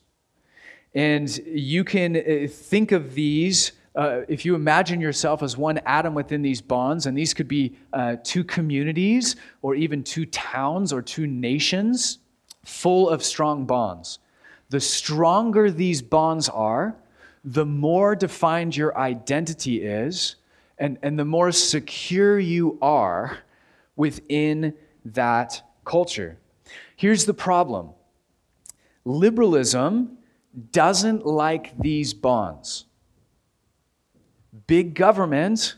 And 0.96 1.36
you 1.46 1.84
can 1.84 2.16
uh, 2.16 2.48
think 2.50 2.92
of 2.92 3.14
these 3.14 3.74
uh, 3.96 4.22
if 4.28 4.44
you 4.44 4.56
imagine 4.56 5.00
yourself 5.00 5.44
as 5.44 5.56
one 5.56 5.78
atom 5.86 6.16
within 6.16 6.42
these 6.42 6.62
bonds, 6.62 7.06
and 7.06 7.16
these 7.16 7.32
could 7.32 7.48
be 7.48 7.76
uh, 7.94 8.16
two 8.24 8.44
communities 8.44 9.36
or 9.62 9.76
even 9.76 10.04
two 10.04 10.26
towns 10.26 10.92
or 10.92 11.00
two 11.00 11.28
nations 11.28 12.18
full 12.66 13.08
of 13.08 13.22
strong 13.22 13.66
bonds. 13.66 14.18
The 14.70 14.80
stronger 14.80 15.70
these 15.70 16.02
bonds 16.02 16.50
are, 16.50 16.96
the 17.44 17.66
more 17.66 18.16
defined 18.16 18.76
your 18.76 18.98
identity 18.98 19.84
is, 19.84 20.36
and, 20.78 20.98
and 21.02 21.20
the 21.20 21.26
more 21.26 21.52
secure 21.52 22.40
you 22.40 22.78
are 22.82 23.40
within 23.96 24.74
that 25.06 25.62
culture. 25.86 26.38
Here's 26.96 27.26
the 27.26 27.34
problem 27.34 27.92
liberalism 29.06 30.18
doesn't 30.72 31.26
like 31.26 31.78
these 31.80 32.14
bonds. 32.14 32.86
Big 34.68 34.94
government 34.94 35.76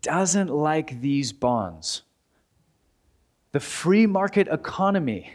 doesn't 0.00 0.50
like 0.50 1.00
these 1.00 1.32
bonds. 1.32 2.02
The 3.52 3.60
free 3.60 4.06
market 4.06 4.48
economy 4.48 5.34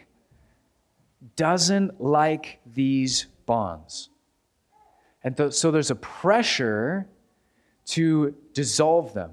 doesn't 1.35 2.01
like 2.01 2.59
these 2.65 3.27
bonds. 3.45 4.09
And 5.23 5.35
th- 5.35 5.53
so 5.53 5.71
there's 5.71 5.91
a 5.91 5.95
pressure 5.95 7.07
to 7.87 8.35
dissolve 8.53 9.13
them. 9.13 9.31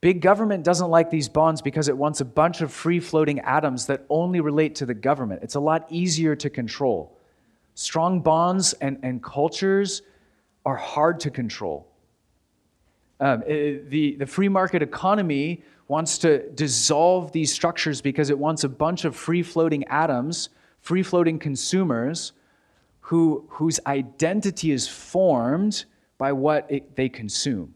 Big 0.00 0.20
government 0.20 0.64
doesn't 0.64 0.90
like 0.90 1.10
these 1.10 1.28
bonds 1.28 1.62
because 1.62 1.88
it 1.88 1.96
wants 1.96 2.20
a 2.20 2.24
bunch 2.24 2.60
of 2.60 2.72
free 2.72 3.00
floating 3.00 3.40
atoms 3.40 3.86
that 3.86 4.04
only 4.08 4.40
relate 4.40 4.74
to 4.76 4.86
the 4.86 4.94
government. 4.94 5.42
It's 5.42 5.54
a 5.54 5.60
lot 5.60 5.86
easier 5.90 6.36
to 6.36 6.50
control. 6.50 7.18
Strong 7.74 8.20
bonds 8.20 8.72
and, 8.74 8.98
and 9.02 9.22
cultures 9.22 10.02
are 10.64 10.76
hard 10.76 11.20
to 11.20 11.30
control. 11.30 11.88
Um, 13.20 13.42
it, 13.46 13.90
the, 13.90 14.16
the 14.16 14.26
free 14.26 14.48
market 14.48 14.82
economy 14.82 15.62
wants 15.88 16.18
to 16.18 16.48
dissolve 16.50 17.32
these 17.32 17.52
structures 17.52 18.00
because 18.00 18.30
it 18.30 18.38
wants 18.38 18.64
a 18.64 18.68
bunch 18.68 19.04
of 19.04 19.16
free 19.16 19.42
floating 19.42 19.84
atoms, 19.84 20.50
free 20.80 21.02
floating 21.02 21.38
consumers 21.38 22.32
who, 23.06 23.44
whose 23.48 23.78
identity 23.86 24.72
is 24.72 24.88
formed 24.88 25.84
by 26.18 26.32
what 26.32 26.66
it, 26.68 26.96
they 26.96 27.08
consume. 27.08 27.72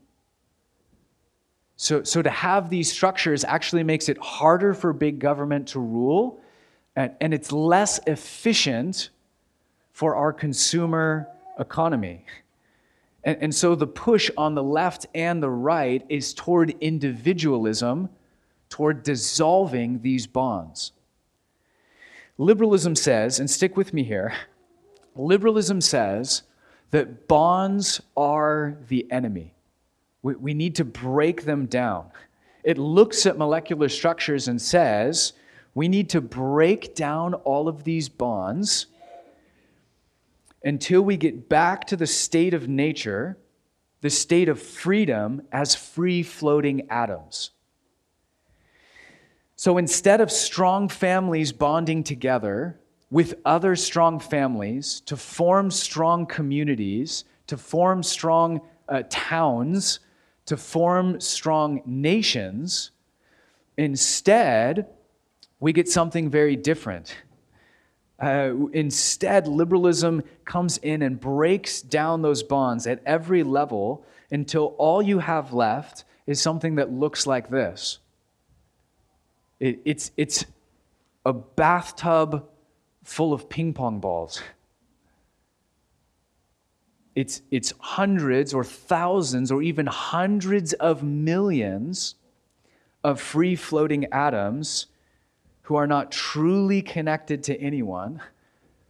So, 1.77 2.03
so 2.03 2.21
to 2.21 2.31
have 2.31 2.69
these 2.69 2.91
structures 2.91 3.45
actually 3.45 3.85
makes 3.85 4.09
it 4.09 4.19
harder 4.19 4.75
for 4.75 4.93
big 4.93 5.21
government 5.21 5.69
to 5.69 5.79
rule, 5.79 6.41
and, 6.97 7.13
and 7.21 7.33
it's 7.33 7.53
less 7.53 8.01
efficient 8.09 9.11
for 9.93 10.17
our 10.17 10.33
consumer 10.33 11.29
economy. 11.61 12.25
And, 13.23 13.39
and 13.41 13.55
so 13.55 13.77
the 13.77 13.87
push 13.87 14.33
on 14.37 14.57
the 14.57 14.65
left 14.65 15.07
and 15.15 15.41
the 15.41 15.51
right 15.51 16.05
is 16.09 16.35
toward 16.35 16.75
individualism, 16.81 18.09
toward 18.69 19.05
dissolving 19.05 20.03
these 20.03 20.27
bonds. 20.27 20.91
Liberalism 22.37 22.97
says, 22.97 23.39
and 23.39 23.49
stick 23.49 23.77
with 23.77 23.95
me 23.95 24.03
here, 24.03 24.33
liberalism 25.21 25.81
says 25.81 26.43
that 26.91 27.29
bonds 27.29 28.01
are 28.17 28.77
the 28.89 29.11
enemy. 29.11 29.55
We, 30.23 30.35
we 30.35 30.55
need 30.55 30.75
to 30.77 30.85
break 30.85 31.45
them 31.45 31.67
down. 31.67 32.11
It 32.65 32.79
looks 32.79 33.27
at 33.27 33.39
molecular 33.39 33.89
structures 33.89 34.49
and 34.49 34.61
says, 34.61 35.33
we 35.75 35.89
need 35.89 36.11
to 36.11 36.21
break 36.21 36.95
down 36.95 37.35
all 37.35 37.69
of 37.69 37.85
these 37.85 38.09
bonds 38.09 38.87
until 40.63 41.01
we 41.01 41.17
get 41.17 41.49
back 41.49 41.87
to 41.87 41.97
the 41.97 42.07
state 42.07 42.53
of 42.53 42.69
nature, 42.69 43.39
the 44.01 44.11
state 44.11 44.49
of 44.49 44.61
freedom 44.61 45.43
as 45.53 45.75
free 45.75 46.23
floating 46.23 46.89
atoms. 46.91 47.53
So 49.57 49.79
instead 49.79 50.21
of 50.21 50.31
strong 50.31 50.89
families 50.89 51.53
bonding 51.53 52.03
together 52.03 52.81
with 53.11 53.35
other 53.45 53.75
strong 53.75 54.21
families 54.21 55.01
to 55.01 55.17
form 55.17 55.71
strong 55.71 56.27
communities, 56.27 57.25
to 57.49 57.57
form 57.57 58.03
strong 58.03 58.61
uh, 58.89 59.03
towns, 59.09 60.01
to 60.47 60.57
form 60.57 61.21
strong 61.21 61.83
nations, 61.85 62.93
instead, 63.77 64.87
we 65.59 65.73
get 65.73 65.89
something 65.89 66.31
very 66.31 66.57
different. 66.57 67.17
Uh, 68.21 68.53
instead, 68.73 69.49
liberalism 69.49 70.23
comes 70.45 70.77
in 70.79 71.03
and 71.03 71.19
breaks 71.19 71.81
down 71.81 72.23
those 72.23 72.43
bonds 72.43 72.87
at 72.87 73.01
every 73.07 73.43
level 73.43 74.05
until 74.31 74.75
all 74.79 75.03
you 75.03 75.19
have 75.19 75.53
left 75.53 76.05
is 76.27 76.41
something 76.41 76.77
that 76.77 76.93
looks 76.93 77.27
like 77.27 77.49
this. 77.51 77.99
It, 79.59 79.81
it's, 79.85 80.13
it's 80.17 80.45
a 81.25 81.33
bathtub 81.33 82.47
full 83.03 83.33
of 83.33 83.49
ping 83.49 83.73
pong 83.73 84.01
balls. 84.01 84.43
It's, 87.15 87.43
it's 87.51 87.73
hundreds 87.79 88.55
or 88.55 88.65
thousands 88.65 89.51
or 89.51 89.63
even 89.63 89.87
hundreds 89.87 90.73
of 90.75 91.03
millions 91.03 92.15
of 93.03 93.21
free 93.21 93.57
floating 93.57 94.07
atoms 94.13 94.87
who 95.63 95.77
are 95.77 95.87
not 95.87 96.13
truly 96.13 96.83
connected 96.83 97.43
to 97.45 97.61
anyone, 97.61 98.21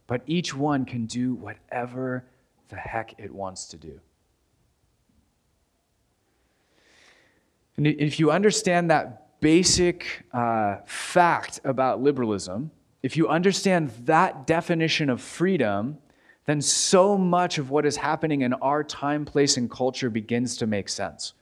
but 0.07 0.21
each 0.25 0.55
one 0.55 0.85
can 0.85 1.05
do 1.05 1.33
whatever 1.33 2.25
the 2.69 2.75
heck 2.75 3.15
it 3.17 3.31
wants 3.31 3.65
to 3.65 3.77
do. 3.77 3.99
And 7.77 7.87
if 7.87 8.19
you 8.19 8.31
understand 8.31 8.91
that 8.91 9.39
basic 9.41 10.25
uh, 10.33 10.77
fact 10.85 11.59
about 11.63 12.01
liberalism, 12.01 12.71
if 13.03 13.17
you 13.17 13.27
understand 13.27 13.89
that 14.05 14.45
definition 14.45 15.09
of 15.09 15.21
freedom, 15.21 15.97
then 16.45 16.61
so 16.61 17.17
much 17.17 17.57
of 17.57 17.69
what 17.69 17.85
is 17.85 17.97
happening 17.97 18.41
in 18.41 18.53
our 18.53 18.83
time, 18.83 19.25
place, 19.25 19.57
and 19.57 19.69
culture 19.69 20.09
begins 20.09 20.57
to 20.57 20.67
make 20.67 20.89
sense. 20.89 21.33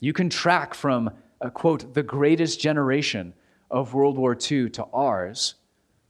You 0.00 0.12
can 0.12 0.28
track 0.28 0.74
from, 0.74 1.10
quote, 1.54 1.94
the 1.94 2.02
greatest 2.02 2.60
generation 2.60 3.34
of 3.70 3.94
World 3.94 4.18
War 4.18 4.36
II 4.38 4.70
to 4.70 4.84
ours, 4.92 5.54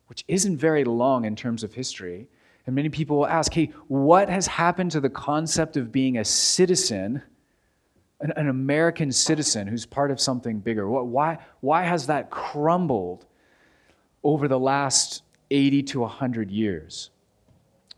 which 0.08 0.24
isn't 0.28 0.58
very 0.58 0.84
long 0.84 1.24
in 1.24 1.36
terms 1.36 1.62
of 1.62 1.72
history. 1.72 2.28
And 2.66 2.74
many 2.74 2.88
people 2.88 3.18
will 3.18 3.26
ask, 3.26 3.52
hey, 3.52 3.72
what 3.88 4.28
has 4.28 4.46
happened 4.46 4.90
to 4.92 5.00
the 5.00 5.10
concept 5.10 5.76
of 5.76 5.92
being 5.92 6.18
a 6.18 6.24
citizen, 6.24 7.22
an, 8.20 8.32
an 8.36 8.48
American 8.48 9.12
citizen 9.12 9.66
who's 9.66 9.86
part 9.86 10.10
of 10.10 10.20
something 10.20 10.58
bigger? 10.58 10.88
What, 10.88 11.06
why, 11.06 11.38
why 11.60 11.84
has 11.84 12.06
that 12.08 12.30
crumbled 12.30 13.26
over 14.26 14.48
the 14.48 14.58
last 14.58 15.22
80 15.52 15.84
to 15.84 16.00
100 16.00 16.50
years? 16.50 17.10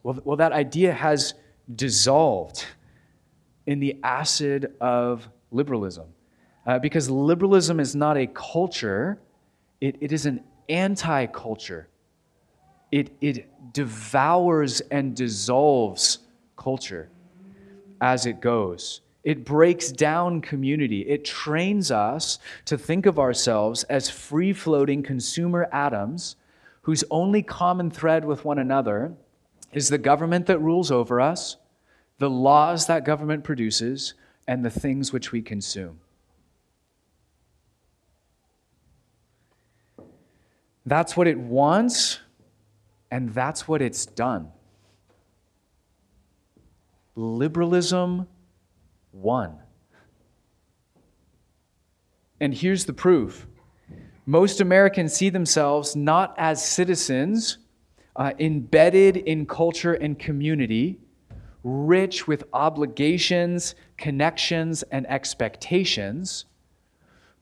Well, 0.02 0.18
well, 0.24 0.36
that 0.36 0.52
idea 0.52 0.92
has 0.92 1.34
dissolved 1.74 2.66
in 3.66 3.80
the 3.80 3.98
acid 4.02 4.74
of 4.80 5.26
liberalism. 5.50 6.06
Uh, 6.66 6.78
because 6.78 7.08
liberalism 7.08 7.80
is 7.80 7.96
not 7.96 8.18
a 8.18 8.26
culture, 8.26 9.18
it, 9.80 9.96
it 10.00 10.12
is 10.12 10.26
an 10.26 10.44
anti 10.68 11.26
culture. 11.26 11.88
It, 12.92 13.10
it 13.22 13.72
devours 13.72 14.82
and 14.90 15.16
dissolves 15.16 16.18
culture 16.56 17.08
as 18.02 18.26
it 18.26 18.40
goes. 18.40 19.00
It 19.28 19.44
breaks 19.44 19.92
down 19.92 20.40
community. 20.40 21.02
It 21.02 21.22
trains 21.22 21.90
us 21.90 22.38
to 22.64 22.78
think 22.78 23.04
of 23.04 23.18
ourselves 23.18 23.84
as 23.84 24.08
free 24.08 24.54
floating 24.54 25.02
consumer 25.02 25.68
atoms 25.70 26.36
whose 26.80 27.04
only 27.10 27.42
common 27.42 27.90
thread 27.90 28.24
with 28.24 28.46
one 28.46 28.58
another 28.58 29.12
is 29.74 29.90
the 29.90 29.98
government 29.98 30.46
that 30.46 30.60
rules 30.60 30.90
over 30.90 31.20
us, 31.20 31.58
the 32.16 32.30
laws 32.30 32.86
that 32.86 33.04
government 33.04 33.44
produces, 33.44 34.14
and 34.46 34.64
the 34.64 34.70
things 34.70 35.12
which 35.12 35.30
we 35.30 35.42
consume. 35.42 36.00
That's 40.86 41.18
what 41.18 41.26
it 41.26 41.38
wants, 41.38 42.20
and 43.10 43.34
that's 43.34 43.68
what 43.68 43.82
it's 43.82 44.06
done. 44.06 44.52
Liberalism 47.14 48.26
won. 49.20 49.58
And 52.40 52.54
here's 52.54 52.84
the 52.84 52.92
proof 52.92 53.46
most 54.26 54.60
Americans 54.60 55.12
see 55.14 55.30
themselves 55.30 55.96
not 55.96 56.34
as 56.38 56.64
citizens 56.64 57.58
uh, 58.16 58.32
embedded 58.38 59.16
in 59.16 59.46
culture 59.46 59.94
and 59.94 60.18
community, 60.18 60.98
rich 61.62 62.26
with 62.26 62.44
obligations, 62.52 63.74
connections, 63.96 64.82
and 64.84 65.06
expectations 65.08 66.44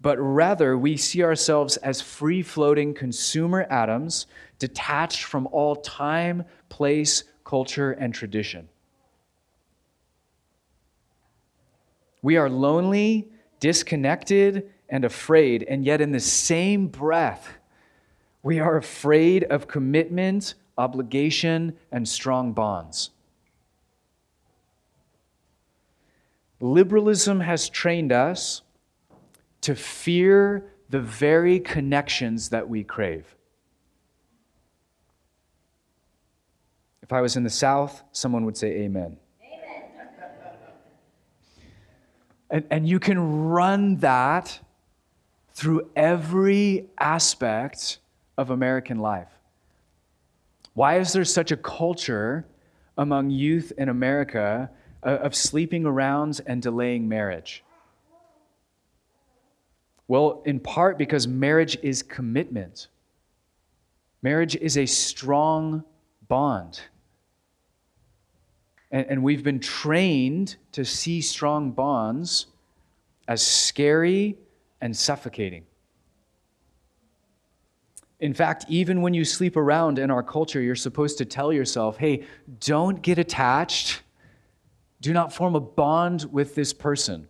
but 0.01 0.19
rather 0.19 0.77
we 0.77 0.97
see 0.97 1.23
ourselves 1.23 1.77
as 1.79 2.01
free 2.01 2.43
floating 2.43 2.95
consumer 2.95 3.63
atoms 3.71 4.27
detached 4.59 5.25
from 5.25 5.47
all 5.49 5.77
time, 5.77 6.45
place, 6.69 7.25
culture, 7.45 7.93
and 7.93 8.15
tradition. 8.15 8.69
We 12.27 12.37
are 12.39 12.51
lonely, 12.51 13.29
disconnected, 13.61 14.69
and 14.89 15.05
afraid, 15.05 15.63
and 15.63 15.85
yet 15.85 16.01
in 16.01 16.11
the 16.11 16.19
same 16.19 16.89
breath, 16.89 17.57
we 18.43 18.59
are 18.59 18.77
afraid 18.77 19.45
of 19.45 19.69
commitment, 19.69 20.55
obligation, 20.77 21.79
and 21.93 22.09
strong 22.09 22.53
bonds. 22.53 23.11
Liberalism 26.59 27.39
has 27.39 27.69
trained 27.69 28.11
us 28.11 28.63
to 29.61 29.77
fear 29.77 30.73
the 30.91 30.99
very 30.99 31.61
connections 31.61 32.49
that 32.49 32.69
we 32.69 32.83
crave. 32.83 33.37
If 37.03 37.13
I 37.13 37.21
was 37.21 37.37
in 37.37 37.45
the 37.45 37.51
South, 37.51 38.03
someone 38.11 38.45
would 38.47 38.57
say 38.57 38.79
amen. 38.79 39.17
Amen. 39.41 39.77
And, 42.51 42.65
and 42.71 42.89
you 42.89 42.99
can 42.99 43.49
run 43.49 43.97
that 43.97 44.61
through 45.55 45.91
every 45.97 46.87
aspect 46.99 47.99
of 48.37 48.51
American 48.51 48.99
life. 48.99 49.29
Why 50.75 50.99
is 50.99 51.13
there 51.13 51.25
such 51.25 51.51
a 51.51 51.57
culture 51.57 52.47
among 52.99 53.31
youth 53.31 53.73
in 53.79 53.89
America 53.89 54.71
uh, 55.03 55.09
of 55.09 55.35
sleeping 55.35 55.87
around 55.87 56.41
and 56.47 56.61
delaying 56.61 57.09
marriage? 57.09 57.65
Well, 60.09 60.43
in 60.45 60.61
part 60.61 60.99
because 60.99 61.27
marriage 61.27 61.79
is 61.83 62.03
commitment. 62.03 62.89
Marriage 64.23 64.57
is 64.57 64.77
a 64.77 64.87
strong 64.87 65.83
bond. 66.29 66.81
And, 68.97 69.07
and 69.11 69.23
we've 69.23 69.43
been 69.43 69.61
trained 69.61 70.57
to 70.73 70.83
see 70.83 71.21
strong 71.21 71.71
bonds 71.71 72.47
as 73.29 73.47
scary 73.47 74.39
and 74.81 74.97
suffocating. 74.97 75.65
In 78.21 78.33
fact, 78.33 78.65
even 78.71 79.03
when 79.03 79.13
you 79.13 79.23
sleep 79.27 79.55
around 79.59 79.99
in 79.99 80.11
our 80.11 80.23
culture, 80.23 80.63
you're 80.63 80.75
supposed 80.75 81.19
to 81.19 81.27
tell 81.27 81.53
yourself, 81.53 81.99
hey, 81.99 82.25
don't 82.61 83.03
get 83.03 83.19
attached. 83.19 84.01
Do 85.03 85.13
not 85.13 85.31
form 85.31 85.55
a 85.55 85.61
bond 85.61 86.25
with 86.33 86.55
this 86.55 86.73
person 86.73 87.29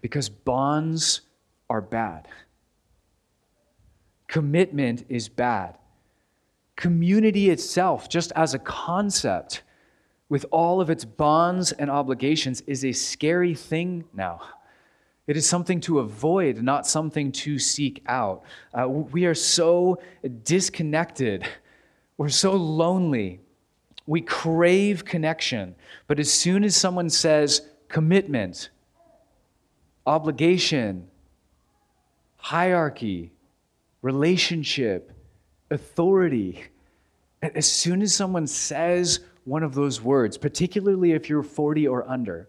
because 0.00 0.30
bonds 0.30 1.20
are 1.68 1.82
bad. 1.82 2.26
Commitment 4.28 5.04
is 5.10 5.28
bad. 5.28 5.76
Community 6.74 7.50
itself, 7.50 8.08
just 8.08 8.32
as 8.34 8.54
a 8.54 8.58
concept, 8.58 9.60
with 10.34 10.46
all 10.50 10.80
of 10.80 10.90
its 10.90 11.04
bonds 11.04 11.70
and 11.70 11.88
obligations, 11.88 12.60
is 12.62 12.84
a 12.84 12.90
scary 12.90 13.54
thing 13.54 14.02
now. 14.12 14.40
It 15.28 15.36
is 15.36 15.48
something 15.48 15.80
to 15.82 16.00
avoid, 16.00 16.60
not 16.60 16.88
something 16.88 17.30
to 17.30 17.56
seek 17.56 18.02
out. 18.08 18.42
Uh, 18.76 18.88
we 18.88 19.26
are 19.26 19.34
so 19.36 20.00
disconnected. 20.42 21.46
We're 22.16 22.30
so 22.30 22.54
lonely. 22.54 23.42
We 24.08 24.22
crave 24.22 25.04
connection. 25.04 25.76
But 26.08 26.18
as 26.18 26.32
soon 26.32 26.64
as 26.64 26.74
someone 26.74 27.10
says 27.10 27.68
commitment, 27.86 28.70
obligation, 30.04 31.06
hierarchy, 32.38 33.30
relationship, 34.02 35.12
authority, 35.70 36.64
as 37.40 37.70
soon 37.70 38.02
as 38.02 38.12
someone 38.12 38.48
says 38.48 39.20
one 39.44 39.62
of 39.62 39.74
those 39.74 40.00
words, 40.00 40.38
particularly 40.38 41.12
if 41.12 41.28
you're 41.28 41.42
40 41.42 41.86
or 41.86 42.08
under, 42.08 42.48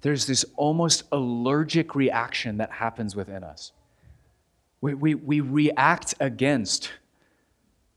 there's 0.00 0.26
this 0.26 0.44
almost 0.56 1.04
allergic 1.10 1.94
reaction 1.94 2.58
that 2.58 2.70
happens 2.70 3.16
within 3.16 3.42
us. 3.42 3.72
We, 4.80 4.94
we, 4.94 5.14
we 5.14 5.40
react 5.40 6.14
against. 6.20 6.90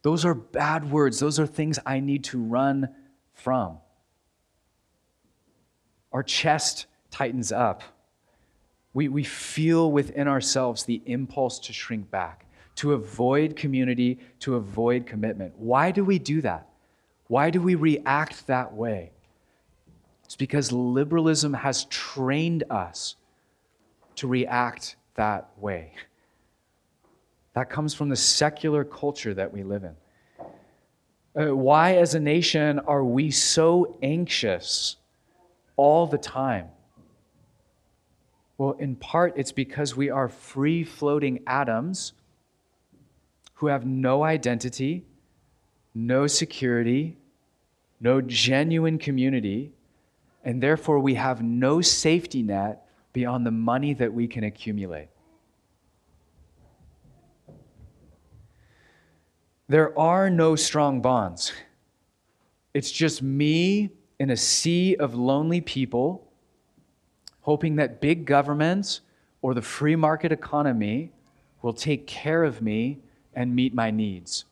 Those 0.01 0.25
are 0.25 0.33
bad 0.33 0.89
words. 0.89 1.19
Those 1.19 1.39
are 1.39 1.45
things 1.45 1.77
I 1.85 1.99
need 1.99 2.23
to 2.25 2.41
run 2.41 2.89
from. 3.33 3.77
Our 6.11 6.23
chest 6.23 6.87
tightens 7.11 7.51
up. 7.51 7.83
We, 8.93 9.07
we 9.07 9.23
feel 9.23 9.91
within 9.91 10.27
ourselves 10.27 10.83
the 10.83 11.01
impulse 11.05 11.59
to 11.59 11.73
shrink 11.73 12.09
back, 12.09 12.45
to 12.75 12.93
avoid 12.93 13.55
community, 13.55 14.19
to 14.39 14.55
avoid 14.55 15.05
commitment. 15.05 15.53
Why 15.57 15.91
do 15.91 16.03
we 16.03 16.19
do 16.19 16.41
that? 16.41 16.70
Why 17.31 17.49
do 17.49 17.61
we 17.61 17.75
react 17.75 18.47
that 18.47 18.73
way? 18.73 19.13
It's 20.25 20.35
because 20.35 20.73
liberalism 20.73 21.53
has 21.53 21.85
trained 21.85 22.65
us 22.69 23.15
to 24.15 24.27
react 24.27 24.97
that 25.15 25.49
way. 25.55 25.93
That 27.53 27.69
comes 27.69 27.93
from 27.93 28.09
the 28.09 28.17
secular 28.17 28.83
culture 28.83 29.33
that 29.33 29.53
we 29.53 29.63
live 29.63 29.85
in. 29.85 29.95
Uh, 31.33 31.55
why, 31.55 31.95
as 31.95 32.15
a 32.15 32.19
nation, 32.19 32.79
are 32.79 33.05
we 33.05 33.31
so 33.31 33.97
anxious 34.03 34.97
all 35.77 36.07
the 36.07 36.17
time? 36.17 36.67
Well, 38.57 38.71
in 38.71 38.97
part, 38.97 39.35
it's 39.37 39.53
because 39.53 39.95
we 39.95 40.09
are 40.09 40.27
free 40.27 40.83
floating 40.83 41.39
atoms 41.47 42.11
who 43.53 43.67
have 43.67 43.85
no 43.85 44.21
identity, 44.21 45.05
no 45.95 46.27
security, 46.27 47.15
no 48.01 48.19
genuine 48.19 48.97
community 48.97 49.71
and 50.43 50.61
therefore 50.61 50.99
we 50.99 51.13
have 51.13 51.41
no 51.41 51.81
safety 51.81 52.41
net 52.41 52.85
beyond 53.13 53.45
the 53.45 53.51
money 53.51 53.93
that 53.93 54.11
we 54.11 54.27
can 54.27 54.43
accumulate. 54.43 55.07
There 59.69 59.97
are 59.97 60.29
no 60.29 60.55
strong 60.55 61.01
bonds. 61.01 61.53
It's 62.73 62.91
just 62.91 63.21
me 63.21 63.91
in 64.19 64.31
a 64.31 64.37
sea 64.37 64.95
of 64.95 65.15
lonely 65.15 65.61
people 65.61 66.27
hoping 67.41 67.75
that 67.75 68.01
big 68.01 68.25
governments 68.25 69.01
or 69.41 69.53
the 69.53 69.61
free 69.61 69.95
market 69.95 70.31
economy 70.31 71.11
will 71.61 71.73
take 71.73 72.07
care 72.07 72.43
of 72.43 72.61
me 72.61 72.99
and 73.33 73.55
meet 73.55 73.73
my 73.73 73.91
needs. 73.91 74.45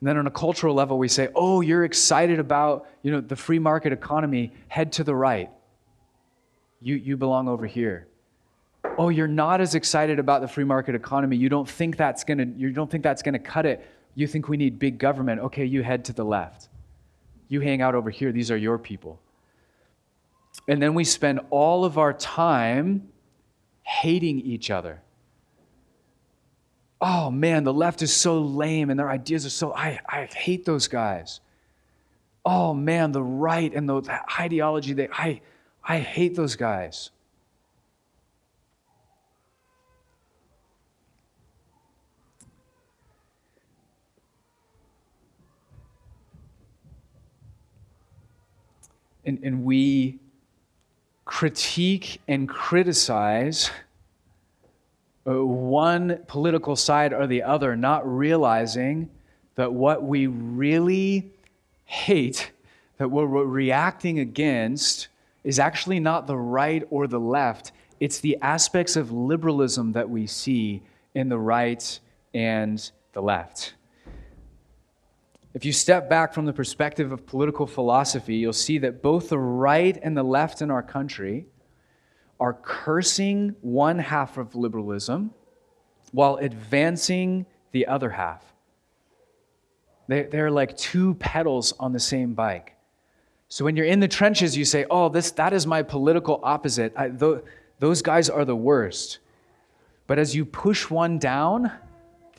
And 0.00 0.08
then 0.08 0.16
on 0.16 0.26
a 0.26 0.30
cultural 0.30 0.74
level, 0.74 0.98
we 0.98 1.08
say, 1.08 1.28
oh, 1.34 1.60
you're 1.60 1.84
excited 1.84 2.38
about 2.38 2.88
you 3.02 3.12
know, 3.12 3.20
the 3.20 3.36
free 3.36 3.58
market 3.58 3.92
economy, 3.92 4.52
head 4.68 4.92
to 4.92 5.04
the 5.04 5.14
right. 5.14 5.50
You, 6.80 6.96
you 6.96 7.18
belong 7.18 7.48
over 7.48 7.66
here. 7.66 8.06
Oh, 8.96 9.10
you're 9.10 9.28
not 9.28 9.60
as 9.60 9.74
excited 9.74 10.18
about 10.18 10.40
the 10.40 10.48
free 10.48 10.64
market 10.64 10.94
economy. 10.94 11.36
You 11.36 11.50
don't 11.50 11.68
think 11.68 11.98
that's 11.98 12.24
gonna, 12.24 12.46
you 12.56 12.70
don't 12.70 12.90
think 12.90 13.04
that's 13.04 13.20
gonna 13.22 13.38
cut 13.38 13.66
it. 13.66 13.86
You 14.14 14.26
think 14.26 14.48
we 14.48 14.56
need 14.56 14.78
big 14.78 14.98
government. 14.98 15.42
Okay, 15.42 15.66
you 15.66 15.82
head 15.82 16.06
to 16.06 16.14
the 16.14 16.24
left. 16.24 16.70
You 17.48 17.60
hang 17.60 17.82
out 17.82 17.94
over 17.94 18.08
here. 18.08 18.32
These 18.32 18.50
are 18.50 18.56
your 18.56 18.78
people. 18.78 19.20
And 20.66 20.80
then 20.80 20.94
we 20.94 21.04
spend 21.04 21.40
all 21.50 21.84
of 21.84 21.98
our 21.98 22.14
time 22.14 23.08
hating 23.82 24.40
each 24.40 24.70
other 24.70 25.02
oh 27.00 27.30
man, 27.30 27.64
the 27.64 27.72
left 27.72 28.02
is 28.02 28.14
so 28.14 28.40
lame 28.40 28.90
and 28.90 28.98
their 28.98 29.10
ideas 29.10 29.46
are 29.46 29.50
so, 29.50 29.72
I, 29.72 30.00
I 30.06 30.24
hate 30.26 30.64
those 30.64 30.86
guys. 30.88 31.40
Oh 32.44 32.74
man, 32.74 33.12
the 33.12 33.22
right 33.22 33.72
and 33.72 33.88
the 33.88 34.20
ideology, 34.38 34.92
they, 34.92 35.08
I, 35.12 35.40
I 35.82 35.98
hate 35.98 36.34
those 36.34 36.56
guys. 36.56 37.10
And, 49.24 49.38
and 49.44 49.64
we 49.64 50.18
critique 51.24 52.20
and 52.26 52.48
criticize 52.48 53.70
Uh, 55.30 55.44
one 55.44 56.18
political 56.26 56.74
side 56.74 57.12
or 57.12 57.26
the 57.26 57.42
other, 57.42 57.76
not 57.76 58.02
realizing 58.04 59.08
that 59.54 59.72
what 59.72 60.02
we 60.02 60.26
really 60.26 61.30
hate, 61.84 62.50
that 62.98 63.08
what 63.08 63.28
we're 63.28 63.44
reacting 63.44 64.18
against, 64.18 65.08
is 65.44 65.58
actually 65.58 66.00
not 66.00 66.26
the 66.26 66.36
right 66.36 66.82
or 66.90 67.06
the 67.06 67.20
left. 67.20 67.70
It's 68.00 68.18
the 68.18 68.38
aspects 68.42 68.96
of 68.96 69.12
liberalism 69.12 69.92
that 69.92 70.08
we 70.08 70.26
see 70.26 70.82
in 71.14 71.28
the 71.28 71.38
right 71.38 72.00
and 72.34 72.90
the 73.12 73.22
left. 73.22 73.74
If 75.54 75.64
you 75.64 75.72
step 75.72 76.08
back 76.08 76.32
from 76.32 76.46
the 76.46 76.52
perspective 76.52 77.12
of 77.12 77.26
political 77.26 77.66
philosophy, 77.66 78.36
you'll 78.36 78.52
see 78.52 78.78
that 78.78 79.02
both 79.02 79.28
the 79.28 79.38
right 79.38 79.98
and 80.02 80.16
the 80.16 80.22
left 80.22 80.62
in 80.62 80.70
our 80.70 80.82
country 80.82 81.46
are 82.40 82.54
cursing 82.54 83.54
one 83.60 83.98
half 83.98 84.38
of 84.38 84.54
liberalism 84.56 85.30
while 86.12 86.36
advancing 86.36 87.46
the 87.72 87.86
other 87.86 88.10
half. 88.10 88.42
They, 90.08 90.22
they're 90.24 90.50
like 90.50 90.76
two 90.76 91.14
pedals 91.14 91.72
on 91.78 91.92
the 91.92 92.00
same 92.00 92.34
bike. 92.34 92.76
So 93.48 93.64
when 93.64 93.76
you're 93.76 93.86
in 93.86 94.00
the 94.00 94.08
trenches, 94.08 94.56
you 94.56 94.64
say, 94.64 94.86
oh, 94.90 95.08
this, 95.08 95.30
that 95.32 95.52
is 95.52 95.66
my 95.66 95.82
political 95.82 96.40
opposite. 96.42 96.92
I, 96.96 97.08
th- 97.08 97.42
those 97.78 98.02
guys 98.02 98.28
are 98.28 98.44
the 98.44 98.56
worst. 98.56 99.18
But 100.06 100.18
as 100.18 100.34
you 100.34 100.44
push 100.44 100.90
one 100.90 101.18
down, 101.18 101.70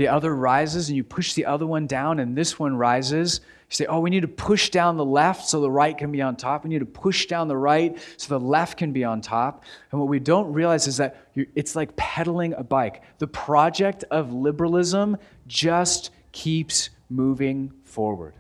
the 0.02 0.08
other 0.08 0.36
rises, 0.36 0.90
and 0.90 0.98
you 0.98 1.04
push 1.04 1.34
the 1.36 1.46
other 1.46 1.68
one 1.68 1.86
down, 1.86 2.18
and 2.18 2.36
this 2.36 2.58
one 2.58 2.76
rises. 2.76 3.42
You 3.70 3.76
say, 3.76 3.86
oh, 3.86 4.00
we 4.00 4.10
need 4.10 4.22
to 4.22 4.28
push 4.28 4.72
down 4.72 4.98
the 4.98 5.06
left 5.06 5.48
so 5.48 5.62
the 5.62 5.70
right 5.70 5.96
can 5.96 6.12
be 6.12 6.24
on 6.24 6.36
top. 6.36 6.64
We 6.64 6.72
need 6.72 6.80
to 6.80 6.88
push 6.88 7.28
down 7.28 7.48
the 7.48 7.56
right 7.56 7.96
so 8.18 8.40
the 8.40 8.44
left 8.44 8.80
can 8.80 8.94
be 8.94 9.04
on 9.04 9.22
top. 9.22 9.64
And 9.92 10.02
what 10.02 10.10
we 10.10 10.20
don't 10.20 10.52
realize 10.52 10.88
is 10.88 10.98
that 10.98 11.28
it's 11.36 11.76
like 11.76 11.96
pedaling 11.98 12.56
a 12.56 12.64
bike. 12.64 13.04
The 13.20 13.28
project 13.28 14.04
of 14.10 14.34
liberalism 14.34 15.18
just 15.46 16.10
keeps 16.32 16.90
moving 17.12 17.72
forward. 17.84 18.34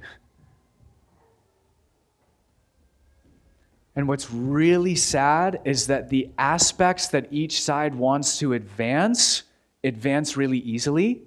And 3.96 4.08
what's 4.08 4.32
really 4.32 4.96
sad 4.96 5.62
is 5.64 5.86
that 5.88 6.10
the 6.10 6.32
aspects 6.40 7.10
that 7.10 7.28
each 7.30 7.62
side 7.62 7.94
wants 7.94 8.40
to 8.40 8.54
advance 8.54 9.44
advance 9.84 10.38
really 10.38 10.60
easily. 10.60 11.24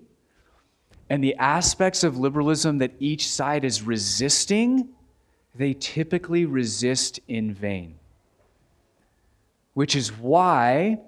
And 1.10 1.22
the 1.22 1.34
aspects 1.36 2.02
of 2.02 2.18
liberalism 2.18 2.78
that 2.78 2.92
each 2.98 3.28
side 3.28 3.64
is 3.64 3.82
resisting, 3.82 4.88
they 5.54 5.74
typically 5.74 6.44
resist 6.46 7.20
in 7.28 7.52
vain. 7.52 7.96
Which 9.74 9.96
is 9.96 10.12
why, 10.12 11.00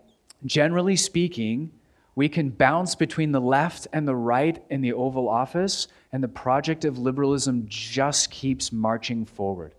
generally 0.44 0.96
speaking, 0.96 1.72
we 2.14 2.28
can 2.28 2.50
bounce 2.50 2.94
between 2.94 3.32
the 3.32 3.40
left 3.40 3.86
and 3.92 4.06
the 4.06 4.16
right 4.16 4.62
in 4.70 4.80
the 4.80 4.92
Oval 4.92 5.28
Office, 5.28 5.88
and 6.12 6.22
the 6.22 6.28
project 6.28 6.84
of 6.84 6.98
liberalism 6.98 7.66
just 7.68 8.30
keeps 8.30 8.72
marching 8.72 9.24
forward 9.24 9.74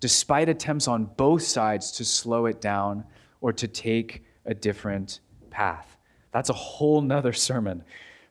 despite 0.00 0.48
attempts 0.48 0.88
on 0.88 1.04
both 1.04 1.42
sides 1.42 1.92
to 1.92 2.04
slow 2.04 2.46
it 2.46 2.60
down 2.60 3.04
or 3.40 3.52
to 3.52 3.68
take 3.68 4.24
a 4.46 4.54
different 4.54 5.20
path. 5.50 5.96
That's 6.32 6.50
a 6.50 6.54
whole 6.54 7.02
nother 7.02 7.32
sermon 7.48 7.84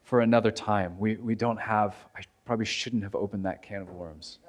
for 0.10 0.22
another 0.22 0.50
time. 0.50 0.98
We, 0.98 1.18
we 1.18 1.36
don't 1.36 1.62
have, 1.62 1.96
I 2.18 2.22
probably 2.44 2.66
shouldn't 2.66 3.04
have 3.04 3.14
opened 3.14 3.46
that 3.46 3.62
can 3.62 3.84
of 3.84 3.90
worms. 3.92 4.40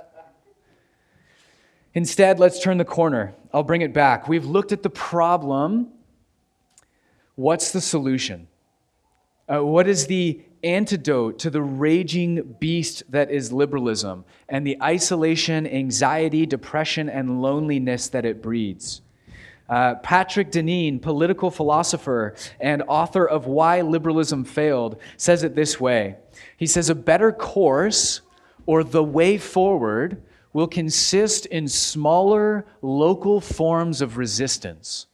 Instead, 1.92 2.40
let's 2.40 2.62
turn 2.62 2.78
the 2.78 2.84
corner. 2.84 3.34
I'll 3.52 3.62
bring 3.62 3.82
it 3.82 3.92
back. 3.92 4.26
We've 4.26 4.46
looked 4.46 4.72
at 4.72 4.82
the 4.82 4.88
problem. 4.88 5.88
What's 7.34 7.72
the 7.72 7.80
solution? 7.82 8.48
Uh, 9.52 9.62
what 9.62 9.86
is 9.86 10.06
the 10.06 10.40
antidote 10.62 11.38
to 11.40 11.50
the 11.50 11.60
raging 11.62 12.56
beast 12.58 13.02
that 13.10 13.30
is 13.30 13.52
liberalism 13.52 14.24
and 14.48 14.66
the 14.66 14.78
isolation, 14.82 15.66
anxiety, 15.66 16.46
depression, 16.46 17.10
and 17.10 17.42
loneliness 17.42 18.08
that 18.08 18.24
it 18.24 18.42
breeds. 18.42 19.02
Uh, 19.70 19.94
Patrick 19.94 20.50
Deneen, 20.50 21.00
political 21.00 21.48
philosopher 21.48 22.34
and 22.58 22.82
author 22.88 23.24
of 23.24 23.46
Why 23.46 23.82
Liberalism 23.82 24.44
Failed, 24.44 25.00
says 25.16 25.44
it 25.44 25.54
this 25.54 25.78
way 25.78 26.16
He 26.56 26.66
says, 26.66 26.90
A 26.90 26.94
better 26.94 27.30
course 27.30 28.20
or 28.66 28.82
the 28.82 29.04
way 29.04 29.38
forward 29.38 30.22
will 30.52 30.66
consist 30.66 31.46
in 31.46 31.68
smaller 31.68 32.66
local 32.82 33.40
forms 33.40 34.00
of 34.00 34.16
resistance, 34.16 35.06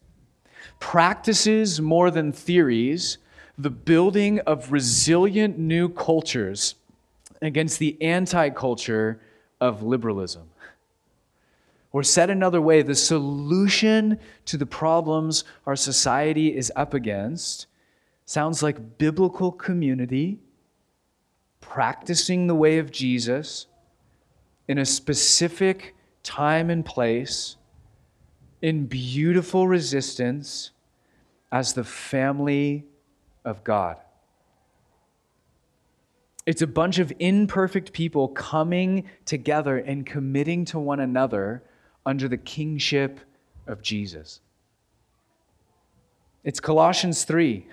practices 0.80 1.78
more 1.78 2.10
than 2.10 2.32
theories 2.32 3.18
the 3.58 3.70
building 3.70 4.40
of 4.40 4.72
resilient 4.72 5.58
new 5.58 5.90
cultures 5.90 6.76
against 7.42 7.78
the 7.78 8.00
anti 8.00 8.48
culture 8.48 9.20
of 9.60 9.82
liberalism. 9.82 10.48
Or 11.96 12.02
said 12.02 12.28
another 12.28 12.60
way, 12.60 12.82
the 12.82 12.94
solution 12.94 14.18
to 14.44 14.58
the 14.58 14.66
problems 14.66 15.44
our 15.64 15.76
society 15.76 16.54
is 16.54 16.70
up 16.76 16.92
against 16.92 17.68
sounds 18.26 18.62
like 18.62 18.98
biblical 18.98 19.50
community, 19.50 20.38
practicing 21.62 22.48
the 22.48 22.54
way 22.54 22.76
of 22.76 22.92
Jesus 22.92 23.66
in 24.68 24.76
a 24.76 24.84
specific 24.84 25.96
time 26.22 26.68
and 26.68 26.84
place, 26.84 27.56
in 28.60 28.84
beautiful 28.84 29.66
resistance 29.66 30.72
as 31.50 31.72
the 31.72 31.84
family 31.84 32.84
of 33.42 33.64
God. 33.64 33.96
It's 36.44 36.60
a 36.60 36.66
bunch 36.66 36.98
of 36.98 37.10
imperfect 37.18 37.94
people 37.94 38.28
coming 38.28 39.04
together 39.24 39.78
and 39.78 40.04
committing 40.04 40.66
to 40.66 40.78
one 40.78 41.00
another 41.00 41.62
under 42.06 42.28
the 42.28 42.38
kingship 42.38 43.20
of 43.66 43.82
Jesus. 43.82 44.40
It's 46.44 46.60
Colossians 46.60 47.24
3. 47.24 47.66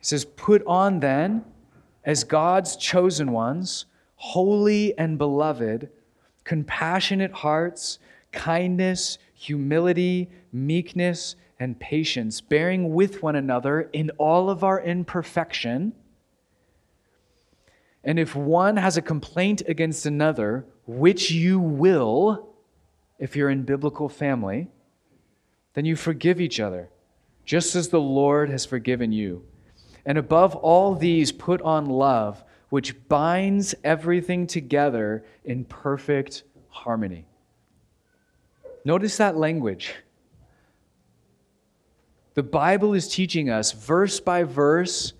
It 0.00 0.06
says, 0.06 0.26
Put 0.26 0.62
on 0.66 1.00
then, 1.00 1.44
as 2.04 2.22
God's 2.22 2.76
chosen 2.76 3.32
ones, 3.32 3.86
holy 4.16 4.96
and 4.98 5.16
beloved, 5.16 5.88
compassionate 6.44 7.32
hearts, 7.32 7.98
kindness, 8.30 9.16
humility, 9.32 10.28
meekness, 10.52 11.36
and 11.58 11.80
patience, 11.80 12.42
bearing 12.42 12.92
with 12.92 13.22
one 13.22 13.36
another 13.36 13.88
in 13.94 14.10
all 14.18 14.50
of 14.50 14.62
our 14.62 14.82
imperfection. 14.82 15.94
And 18.02 18.18
if 18.18 18.36
one 18.36 18.76
has 18.76 18.98
a 18.98 19.02
complaint 19.02 19.62
against 19.66 20.04
another, 20.04 20.66
which 20.86 21.30
you 21.30 21.58
will, 21.58 22.48
if 23.18 23.36
you're 23.36 23.50
in 23.50 23.62
biblical 23.62 24.08
family, 24.08 24.68
then 25.74 25.84
you 25.84 25.96
forgive 25.96 26.40
each 26.40 26.60
other, 26.60 26.88
just 27.44 27.74
as 27.74 27.88
the 27.88 28.00
Lord 28.00 28.50
has 28.50 28.64
forgiven 28.64 29.12
you. 29.12 29.44
And 30.06 30.18
above 30.18 30.54
all 30.56 30.94
these, 30.94 31.32
put 31.32 31.62
on 31.62 31.86
love, 31.86 32.44
which 32.68 33.08
binds 33.08 33.74
everything 33.84 34.46
together 34.46 35.24
in 35.44 35.64
perfect 35.64 36.42
harmony. 36.68 37.26
Notice 38.84 39.16
that 39.16 39.36
language. 39.36 39.94
The 42.34 42.42
Bible 42.42 42.94
is 42.94 43.08
teaching 43.08 43.48
us, 43.48 43.72
verse 43.72 44.20
by 44.20 44.42
verse, 44.42 45.12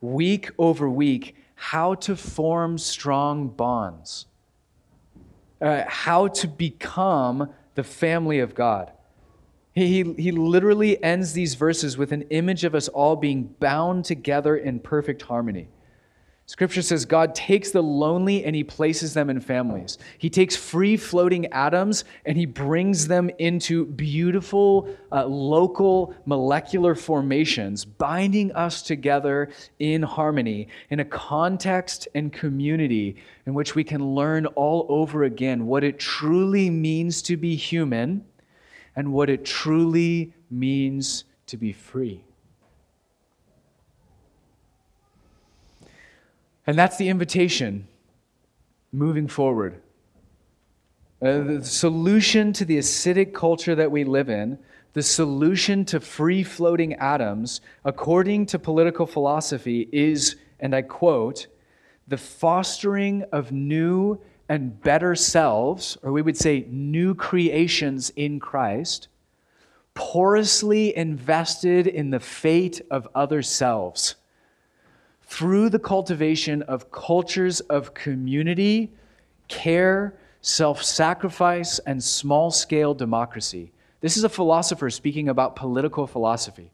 week 0.00 0.50
over 0.58 0.88
week, 0.88 1.36
how 1.54 1.94
to 1.94 2.16
form 2.16 2.78
strong 2.78 3.48
bonds, 3.48 4.26
uh, 5.62 5.84
how 5.86 6.28
to 6.28 6.48
become 6.48 7.48
the 7.74 7.84
family 7.84 8.40
of 8.40 8.54
God. 8.54 8.92
He, 9.74 10.02
he, 10.02 10.12
he 10.14 10.32
literally 10.32 11.02
ends 11.02 11.32
these 11.32 11.54
verses 11.54 11.96
with 11.96 12.12
an 12.12 12.22
image 12.30 12.64
of 12.64 12.74
us 12.74 12.88
all 12.88 13.16
being 13.16 13.44
bound 13.58 14.04
together 14.04 14.56
in 14.56 14.80
perfect 14.80 15.22
harmony. 15.22 15.68
Scripture 16.46 16.82
says 16.82 17.04
God 17.04 17.34
takes 17.34 17.70
the 17.70 17.82
lonely 17.82 18.44
and 18.44 18.54
he 18.54 18.64
places 18.64 19.14
them 19.14 19.30
in 19.30 19.40
families. 19.40 19.96
He 20.18 20.28
takes 20.28 20.56
free 20.56 20.96
floating 20.96 21.46
atoms 21.46 22.04
and 22.26 22.36
he 22.36 22.46
brings 22.46 23.06
them 23.06 23.30
into 23.38 23.86
beautiful 23.86 24.88
uh, 25.12 25.24
local 25.24 26.14
molecular 26.26 26.94
formations, 26.94 27.84
binding 27.84 28.52
us 28.52 28.82
together 28.82 29.50
in 29.78 30.02
harmony 30.02 30.68
in 30.90 31.00
a 31.00 31.04
context 31.04 32.08
and 32.14 32.32
community 32.32 33.16
in 33.46 33.54
which 33.54 33.74
we 33.74 33.84
can 33.84 34.14
learn 34.14 34.46
all 34.46 34.84
over 34.88 35.22
again 35.22 35.66
what 35.66 35.84
it 35.84 35.98
truly 35.98 36.68
means 36.70 37.22
to 37.22 37.36
be 37.36 37.54
human 37.54 38.24
and 38.96 39.12
what 39.12 39.30
it 39.30 39.44
truly 39.44 40.34
means 40.50 41.24
to 41.46 41.56
be 41.56 41.72
free. 41.72 42.24
And 46.66 46.78
that's 46.78 46.96
the 46.96 47.08
invitation 47.08 47.88
moving 48.92 49.26
forward. 49.26 49.80
Uh, 51.20 51.38
the 51.38 51.64
solution 51.64 52.52
to 52.52 52.64
the 52.64 52.78
acidic 52.78 53.32
culture 53.32 53.74
that 53.74 53.90
we 53.90 54.04
live 54.04 54.28
in, 54.28 54.58
the 54.92 55.02
solution 55.02 55.84
to 55.86 56.00
free 56.00 56.42
floating 56.42 56.94
atoms, 56.94 57.60
according 57.84 58.46
to 58.46 58.58
political 58.58 59.06
philosophy, 59.06 59.88
is, 59.92 60.36
and 60.60 60.74
I 60.74 60.82
quote, 60.82 61.46
the 62.08 62.16
fostering 62.16 63.24
of 63.32 63.52
new 63.52 64.20
and 64.48 64.80
better 64.82 65.14
selves, 65.14 65.96
or 66.02 66.12
we 66.12 66.22
would 66.22 66.36
say 66.36 66.66
new 66.68 67.14
creations 67.14 68.10
in 68.10 68.38
Christ, 68.38 69.08
porously 69.94 70.94
invested 70.96 71.86
in 71.86 72.10
the 72.10 72.20
fate 72.20 72.80
of 72.90 73.08
other 73.14 73.42
selves 73.42 74.16
through 75.32 75.70
the 75.70 75.78
cultivation 75.78 76.60
of 76.64 76.92
cultures 76.92 77.60
of 77.60 77.94
community, 77.94 78.92
care, 79.48 80.14
self 80.42 80.82
sacrifice, 80.82 81.78
and 81.86 82.04
small 82.04 82.50
scale 82.50 82.92
democracy. 82.92 83.72
This 84.02 84.18
is 84.18 84.24
a 84.24 84.28
philosopher 84.28 84.90
speaking 84.90 85.30
about 85.30 85.56
political 85.56 86.06
philosophy 86.06 86.70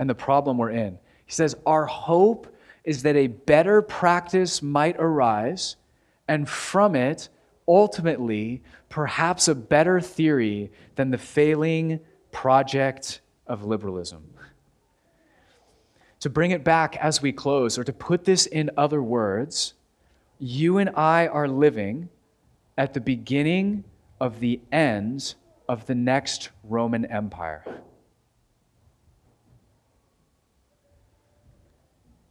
and 0.00 0.10
the 0.10 0.16
problem 0.16 0.58
we're 0.58 0.70
in. 0.70 0.98
He 1.26 1.32
says, 1.32 1.54
Our 1.64 1.86
hope 1.86 2.52
is 2.82 3.04
that 3.04 3.14
a 3.14 3.28
better 3.28 3.82
practice 3.82 4.62
might 4.62 4.96
arise, 4.98 5.76
and 6.26 6.48
from 6.48 6.96
it, 6.96 7.28
ultimately 7.68 8.62
perhaps 8.88 9.46
a 9.46 9.54
better 9.54 10.00
theory 10.00 10.72
than 10.96 11.12
the 11.12 11.18
failing 11.18 12.00
project 12.32 13.20
of 13.46 13.64
liberalism. 13.64 14.24
To 16.20 16.30
bring 16.30 16.50
it 16.50 16.64
back 16.64 16.96
as 16.96 17.20
we 17.20 17.32
close, 17.32 17.78
or 17.78 17.84
to 17.84 17.92
put 17.92 18.24
this 18.24 18.46
in 18.46 18.70
other 18.76 19.02
words, 19.02 19.74
you 20.38 20.78
and 20.78 20.90
I 20.96 21.26
are 21.26 21.46
living 21.46 22.08
at 22.76 22.94
the 22.94 23.00
beginning 23.00 23.84
of 24.20 24.40
the 24.40 24.60
end 24.72 25.34
of 25.68 25.86
the 25.86 25.94
next 25.94 26.50
Roman 26.64 27.04
Empire. 27.06 27.64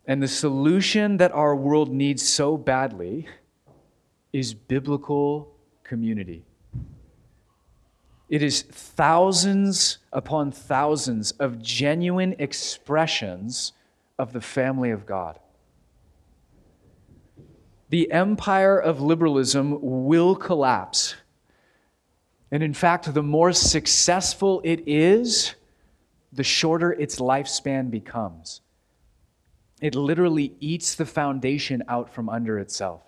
And 0.07 0.21
the 0.21 0.27
solution 0.27 1.17
that 1.17 1.31
our 1.31 1.55
world 1.55 1.91
needs 1.91 2.27
so 2.27 2.57
badly 2.57 3.27
is 4.31 4.53
biblical 4.53 5.51
community. 5.83 6.45
It 8.27 8.41
is 8.41 8.63
thousands 8.63 9.99
upon 10.11 10.51
thousands 10.51 11.31
of 11.33 11.61
genuine 11.61 12.35
expressions 12.39 13.73
of 14.17 14.33
the 14.33 14.41
family 14.41 14.91
of 14.91 15.05
God. 15.05 15.39
The 17.89 18.11
empire 18.11 18.79
of 18.79 18.99
liberalism 18.99 19.77
will 19.81 20.35
collapse. 20.35 21.15
And 22.51 22.63
in 22.63 22.73
fact, 22.73 23.13
the 23.13 23.21
more 23.21 23.53
successful 23.53 24.61
it 24.63 24.87
is, 24.87 25.53
the 26.33 26.43
shorter 26.43 26.91
its 26.93 27.19
lifespan 27.19 27.91
becomes. 27.91 28.61
It 29.81 29.93
literally 29.93 30.55
eats 30.59 30.95
the 30.95 31.05
foundation 31.05 31.83
out 31.87 32.09
from 32.13 32.27
under 32.27 32.57
itself. 32.57 33.01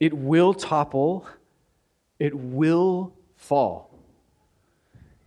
It 0.00 0.12
will 0.12 0.52
topple, 0.52 1.26
it 2.18 2.34
will 2.34 3.12
fall. 3.36 3.90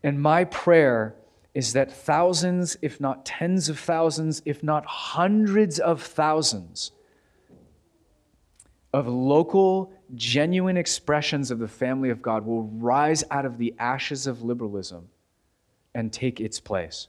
And 0.03 0.21
my 0.21 0.45
prayer 0.45 1.15
is 1.53 1.73
that 1.73 1.91
thousands, 1.91 2.77
if 2.81 3.01
not 3.01 3.25
tens 3.25 3.69
of 3.69 3.79
thousands, 3.79 4.41
if 4.45 4.63
not 4.63 4.85
hundreds 4.85 5.79
of 5.79 6.01
thousands, 6.01 6.91
of 8.93 9.07
local, 9.07 9.91
genuine 10.15 10.77
expressions 10.77 11.51
of 11.51 11.59
the 11.59 11.67
family 11.67 12.09
of 12.09 12.21
God 12.21 12.45
will 12.45 12.63
rise 12.63 13.23
out 13.29 13.45
of 13.45 13.57
the 13.57 13.75
ashes 13.77 14.25
of 14.25 14.41
liberalism 14.41 15.09
and 15.93 16.11
take 16.11 16.39
its 16.39 16.59
place. 16.59 17.07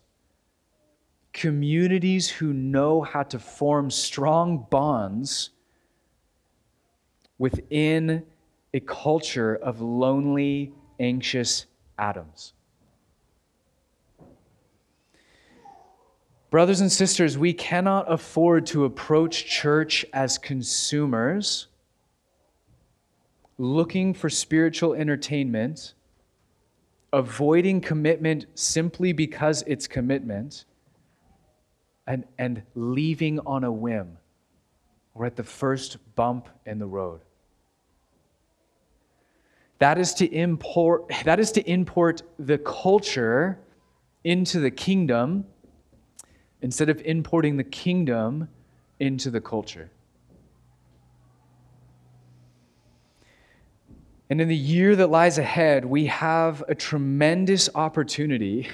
Communities 1.32 2.28
who 2.28 2.52
know 2.52 3.02
how 3.02 3.22
to 3.22 3.38
form 3.38 3.90
strong 3.90 4.66
bonds 4.68 5.50
within 7.38 8.24
a 8.72 8.80
culture 8.80 9.56
of 9.56 9.80
lonely, 9.80 10.72
anxious 10.98 11.66
atoms. 11.98 12.52
Brothers 16.50 16.80
and 16.80 16.90
sisters, 16.90 17.38
we 17.38 17.52
cannot 17.52 18.10
afford 18.10 18.66
to 18.66 18.84
approach 18.84 19.46
church 19.46 20.04
as 20.12 20.36
consumers 20.36 21.68
looking 23.56 24.14
for 24.14 24.28
spiritual 24.30 24.94
entertainment, 24.94 25.94
avoiding 27.12 27.80
commitment 27.80 28.46
simply 28.54 29.12
because 29.12 29.62
it's 29.66 29.86
commitment, 29.86 30.64
and, 32.06 32.24
and 32.38 32.62
leaving 32.74 33.38
on 33.40 33.62
a 33.62 33.70
whim 33.70 34.16
or 35.14 35.26
at 35.26 35.36
the 35.36 35.44
first 35.44 35.98
bump 36.16 36.48
in 36.66 36.78
the 36.78 36.86
road. 36.86 37.20
That 39.80 39.98
is 39.98 40.14
to 40.14 40.26
import, 40.26 41.10
that 41.24 41.40
is 41.40 41.52
to 41.52 41.68
import 41.68 42.22
the 42.38 42.58
culture 42.58 43.58
into 44.22 44.60
the 44.60 44.70
kingdom 44.70 45.46
instead 46.62 46.90
of 46.90 47.00
importing 47.00 47.56
the 47.56 47.64
kingdom 47.64 48.48
into 48.98 49.30
the 49.30 49.40
culture. 49.40 49.90
And 54.28 54.40
in 54.40 54.48
the 54.48 54.56
year 54.56 54.94
that 54.96 55.10
lies 55.10 55.38
ahead, 55.38 55.84
we 55.86 56.06
have 56.06 56.62
a 56.68 56.74
tremendous 56.74 57.68
opportunity 57.74 58.68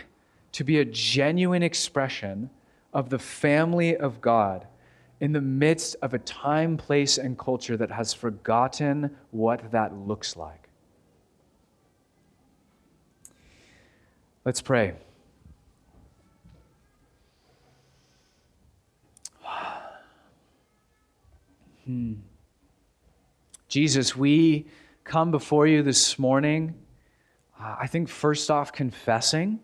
to 0.53 0.65
be 0.65 0.81
a 0.81 0.85
genuine 0.85 1.63
expression 1.63 2.51
of 2.93 3.11
the 3.11 3.19
family 3.19 3.97
of 3.97 4.21
God 4.21 4.67
in 5.21 5.33
the 5.33 5.41
midst 5.41 5.97
of 6.03 6.15
a 6.15 6.19
time, 6.19 6.77
place, 6.77 7.17
and 7.17 7.39
culture 7.39 7.77
that 7.77 7.93
has 7.93 8.13
forgotten 8.13 9.17
what 9.31 9.71
that 9.71 9.95
looks 9.95 10.37
like. 10.37 10.66
Let's 14.47 14.63
pray. 14.63 14.95
Hmm. 21.85 22.15
Jesus, 23.67 24.15
we 24.15 24.69
come 25.03 25.33
before 25.33 25.67
you 25.67 25.83
this 25.83 26.17
morning, 26.17 26.77
uh, 27.61 27.75
I 27.81 27.89
think 27.89 28.09
first 28.09 28.49
off, 28.49 28.73
confessing. 28.73 29.59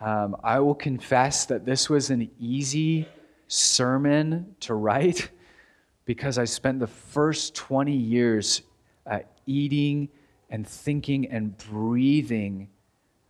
Um, 0.00 0.36
I 0.42 0.58
will 0.60 0.74
confess 0.74 1.44
that 1.44 1.66
this 1.66 1.90
was 1.90 2.08
an 2.08 2.30
easy 2.40 3.06
sermon 3.46 4.56
to 4.60 4.72
write 4.72 5.28
because 6.06 6.38
I 6.38 6.46
spent 6.46 6.80
the 6.80 6.86
first 6.86 7.54
20 7.56 7.94
years 7.94 8.62
uh, 9.06 9.18
eating 9.44 10.08
and 10.48 10.66
thinking 10.66 11.26
and 11.26 11.54
breathing 11.58 12.70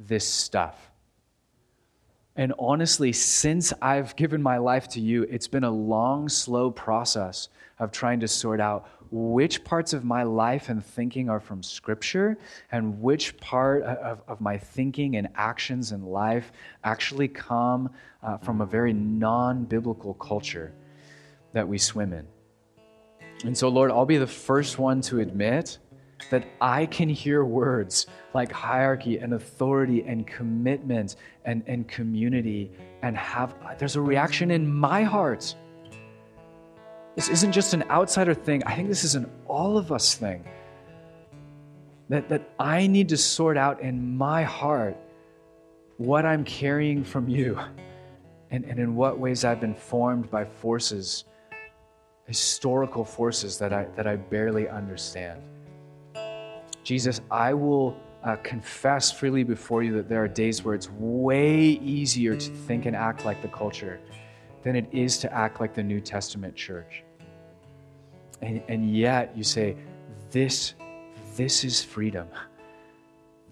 this 0.07 0.27
stuff. 0.27 0.91
And 2.35 2.55
honestly, 2.59 3.13
since 3.13 3.73
I've 3.83 4.17
given 4.17 4.43
my 4.43 4.57
life 4.57 4.89
to 4.91 5.01
you, 5.01 5.25
it's 5.25 5.49
been 5.49 5.65
a 5.65 5.71
long, 5.71 6.29
slow 6.29 6.71
process 6.71 7.49
of 7.79 7.93
trying 7.93 8.21
to 8.21 8.29
sort 8.29 8.61
out 8.61 8.89
which 9.11 9.63
parts 9.63 9.93
of 9.93 10.05
my 10.05 10.23
life 10.23 10.71
and 10.71 10.83
thinking 10.83 11.29
are 11.29 11.41
from 11.41 11.63
Scripture 11.63 12.39
and 12.71 13.03
which 13.03 13.37
part 13.37 13.83
of, 13.83 14.23
of 14.27 14.41
my 14.41 14.57
thinking 14.57 15.17
and 15.17 15.29
actions 15.35 15.93
in 15.93 16.03
life 16.03 16.51
actually 16.83 17.29
come 17.29 17.91
uh, 18.23 18.39
from 18.39 18.63
a 18.63 18.67
very 18.67 18.95
non 18.95 19.65
biblical 19.65 20.15
culture 20.15 20.73
that 21.53 21.69
we 21.69 21.77
swim 21.77 22.15
in. 22.15 22.27
And 23.45 23.57
so, 23.57 23.69
Lord, 23.69 23.91
I'll 23.91 24.07
be 24.07 24.17
the 24.17 24.27
first 24.27 24.79
one 24.79 25.03
to 25.03 25.21
admit 25.21 25.79
that 26.31 26.47
I 26.61 26.87
can 26.87 27.09
hear 27.09 27.45
words 27.45 28.07
like 28.35 28.51
hierarchy 28.51 29.19
and 29.19 29.35
authority 29.35 30.03
and 30.03 30.27
commitment 30.27 31.17
and, 31.45 31.63
and 31.67 31.87
community 31.87 32.71
and 33.03 33.17
have, 33.17 33.55
there's 33.79 33.97
a 33.97 34.01
reaction 34.01 34.51
in 34.51 34.73
my 34.73 35.03
heart 35.03 35.55
this 37.15 37.29
isn't 37.29 37.53
just 37.53 37.75
an 37.75 37.85
outsider 37.91 38.33
thing. 38.33 38.63
I 38.65 38.75
think 38.75 38.89
this 38.89 39.05
is 39.05 39.15
an 39.15 39.31
all 39.47 39.77
of 39.77 39.93
us 39.93 40.15
thing. 40.15 40.45
That, 42.09 42.29
that 42.29 42.51
I 42.59 42.87
need 42.87 43.09
to 43.11 43.17
sort 43.17 43.57
out 43.57 43.81
in 43.81 44.17
my 44.17 44.43
heart 44.43 44.97
what 45.97 46.27
I'm 46.27 46.45
carrying 46.45 47.05
from 47.05 47.29
you 47.29 47.59
and, 48.51 48.65
and 48.65 48.79
in 48.79 48.95
what 48.97 49.19
ways 49.19 49.45
I've 49.45 49.61
been 49.61 49.75
formed 49.75 50.31
by 50.31 50.45
forces, 50.45 51.25
historical 52.27 53.05
forces 53.05 53.59
that 53.59 53.73
I, 53.73 53.85
that 53.97 54.07
I 54.07 54.17
barely 54.17 54.69
understand. 54.69 55.43
Jesus, 56.83 57.21
I 57.31 57.55
will 57.55 57.97
uh, 58.25 58.37
confess 58.37 59.11
freely 59.11 59.45
before 59.45 59.83
you 59.83 59.93
that 59.95 60.09
there 60.09 60.23
are 60.23 60.29
days 60.29 60.65
where 60.65 60.75
it's 60.75 60.91
way 60.91 61.61
easier 61.61 62.37
to 62.37 62.51
think 62.51 62.87
and 62.87 62.95
act 62.95 63.25
like 63.25 63.43
the 63.43 63.49
culture 63.49 64.01
than 64.63 64.77
it 64.77 64.89
is 64.93 65.19
to 65.19 65.33
act 65.33 65.61
like 65.61 65.75
the 65.75 65.83
New 65.83 66.01
Testament 66.01 66.55
church. 66.55 67.03
And, 68.41 68.63
and 68.69 68.97
yet 68.97 69.37
you 69.37 69.45
say, 69.45 69.77
this, 70.31 70.75
this 71.37 71.65
is 71.65 71.83
freedom. 71.83 72.29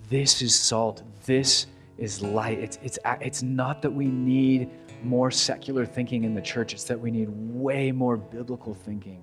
This 0.08 0.42
is 0.42 0.54
salt. 0.54 1.02
This 1.24 1.66
is 1.98 2.22
light. 2.22 2.58
It's, 2.58 2.78
it's, 2.82 2.98
it's 3.20 3.42
not 3.42 3.82
that 3.82 3.90
we 3.90 4.06
need 4.06 4.70
more 5.02 5.30
secular 5.30 5.86
thinking 5.86 6.24
in 6.24 6.34
the 6.34 6.42
church, 6.42 6.74
it's 6.74 6.84
that 6.84 6.98
we 6.98 7.10
need 7.10 7.28
way 7.30 7.90
more 7.90 8.16
biblical 8.16 8.74
thinking 8.74 9.22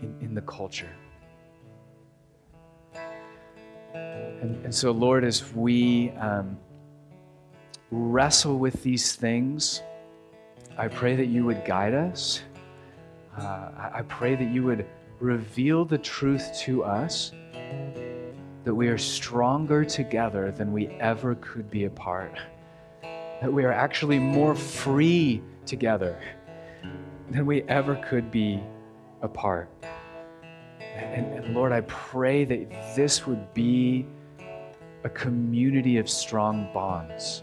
in, 0.00 0.14
in 0.20 0.34
the 0.34 0.42
culture. 0.42 0.90
And, 4.42 4.64
and 4.64 4.74
so, 4.74 4.90
Lord, 4.90 5.22
as 5.22 5.54
we 5.54 6.10
um, 6.10 6.58
wrestle 7.92 8.58
with 8.58 8.82
these 8.82 9.14
things, 9.14 9.82
I 10.76 10.88
pray 10.88 11.14
that 11.14 11.26
you 11.26 11.44
would 11.44 11.64
guide 11.64 11.94
us. 11.94 12.42
Uh, 13.38 13.70
I 13.94 14.02
pray 14.08 14.34
that 14.34 14.50
you 14.50 14.64
would 14.64 14.84
reveal 15.20 15.84
the 15.84 15.96
truth 15.96 16.50
to 16.62 16.82
us 16.82 17.30
that 18.64 18.74
we 18.74 18.88
are 18.88 18.98
stronger 18.98 19.84
together 19.84 20.50
than 20.50 20.72
we 20.72 20.88
ever 20.88 21.36
could 21.36 21.70
be 21.70 21.84
apart, 21.84 22.36
that 23.02 23.52
we 23.52 23.64
are 23.64 23.72
actually 23.72 24.18
more 24.18 24.56
free 24.56 25.40
together 25.66 26.20
than 27.30 27.46
we 27.46 27.62
ever 27.62 27.94
could 28.04 28.28
be 28.32 28.60
apart. 29.20 29.68
And, 30.80 31.26
and 31.32 31.54
Lord, 31.54 31.70
I 31.70 31.82
pray 31.82 32.44
that 32.44 32.96
this 32.96 33.24
would 33.24 33.54
be 33.54 34.04
a 35.04 35.10
community 35.10 35.98
of 35.98 36.08
strong 36.08 36.68
bonds. 36.72 37.42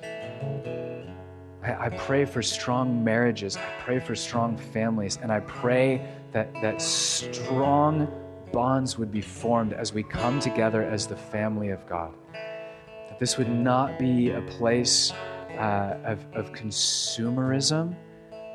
I, 1.61 1.85
I, 1.85 1.89
pray 1.89 2.23
for 2.25 2.41
strong 2.41 3.03
marriages. 3.03 3.57
I 3.57 3.69
pray 3.83 3.99
for 3.99 4.15
strong 4.15 4.57
families. 4.57 5.19
And 5.21 5.31
I 5.31 5.41
pray 5.41 6.07
that, 6.31 6.53
that 6.61 6.81
strong 6.81 8.07
bonds 8.53 8.97
would 8.97 9.11
be 9.11 9.21
formed 9.21 9.73
as 9.73 9.93
we 9.93 10.03
come 10.03 10.39
together 10.39 10.83
as 10.83 11.05
the 11.05 11.17
family 11.17 11.69
of 11.69 11.85
God. 11.87 12.13
That 12.33 13.19
this 13.19 13.37
would 13.37 13.49
not 13.49 13.99
be 13.99 14.31
a 14.31 14.41
place 14.43 15.11
uh, 15.57 15.97
of, 16.05 16.25
of 16.33 16.53
consumerism 16.53 17.95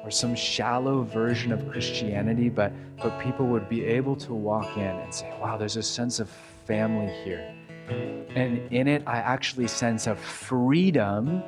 or 0.03 0.11
some 0.11 0.35
shallow 0.35 1.03
version 1.03 1.53
of 1.53 1.69
Christianity, 1.71 2.49
but, 2.49 2.73
but 2.97 3.19
people 3.21 3.47
would 3.47 3.69
be 3.69 3.85
able 3.85 4.17
to 4.17 4.35
walk 4.35 4.77
in 4.77 4.83
and 4.83 5.15
say, 5.15 5.31
wow, 5.41 5.57
there's 5.57 5.77
a 5.77 5.83
sense 5.83 6.21
of 6.21 6.29
family 6.67 7.13
here. 7.25 7.55
And 7.89 8.73
in 8.73 8.89
it, 8.89 9.03
I 9.07 9.19
actually 9.19 9.69
sense 9.69 10.07
a 10.07 10.17
freedom 10.17 11.43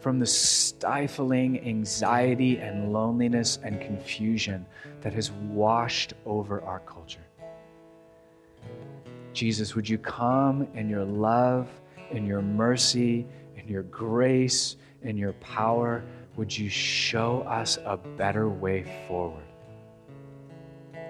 from 0.00 0.18
the 0.18 0.26
stifling 0.26 1.60
anxiety 1.66 2.58
and 2.58 2.92
loneliness 2.92 3.58
and 3.62 3.80
confusion 3.80 4.64
that 5.02 5.12
has 5.12 5.30
washed 5.30 6.14
over 6.24 6.62
our 6.62 6.80
culture. 6.80 7.20
Jesus, 9.32 9.74
would 9.74 9.88
you 9.88 9.98
come 9.98 10.66
in 10.74 10.88
your 10.88 11.04
love, 11.04 11.68
in 12.10 12.26
your 12.26 12.42
mercy, 12.42 13.26
in 13.56 13.68
your 13.68 13.82
grace, 13.84 14.76
in 15.02 15.16
your 15.16 15.34
power? 15.34 16.02
Would 16.36 16.56
you 16.56 16.68
show 16.68 17.42
us 17.42 17.78
a 17.84 17.96
better 17.96 18.48
way 18.48 18.84
forward 19.06 19.44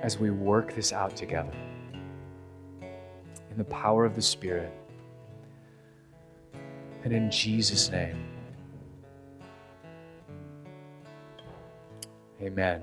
as 0.03 0.19
we 0.19 0.31
work 0.31 0.75
this 0.75 0.93
out 0.93 1.17
together? 1.17 1.53
In 3.51 3.59
the 3.59 3.65
power 3.65 4.05
of 4.05 4.15
the 4.15 4.23
Spirit. 4.23 4.73
And 7.05 7.13
in 7.13 7.31
Jesus' 7.31 7.91
name. 7.91 8.17
Amen. 12.41 12.83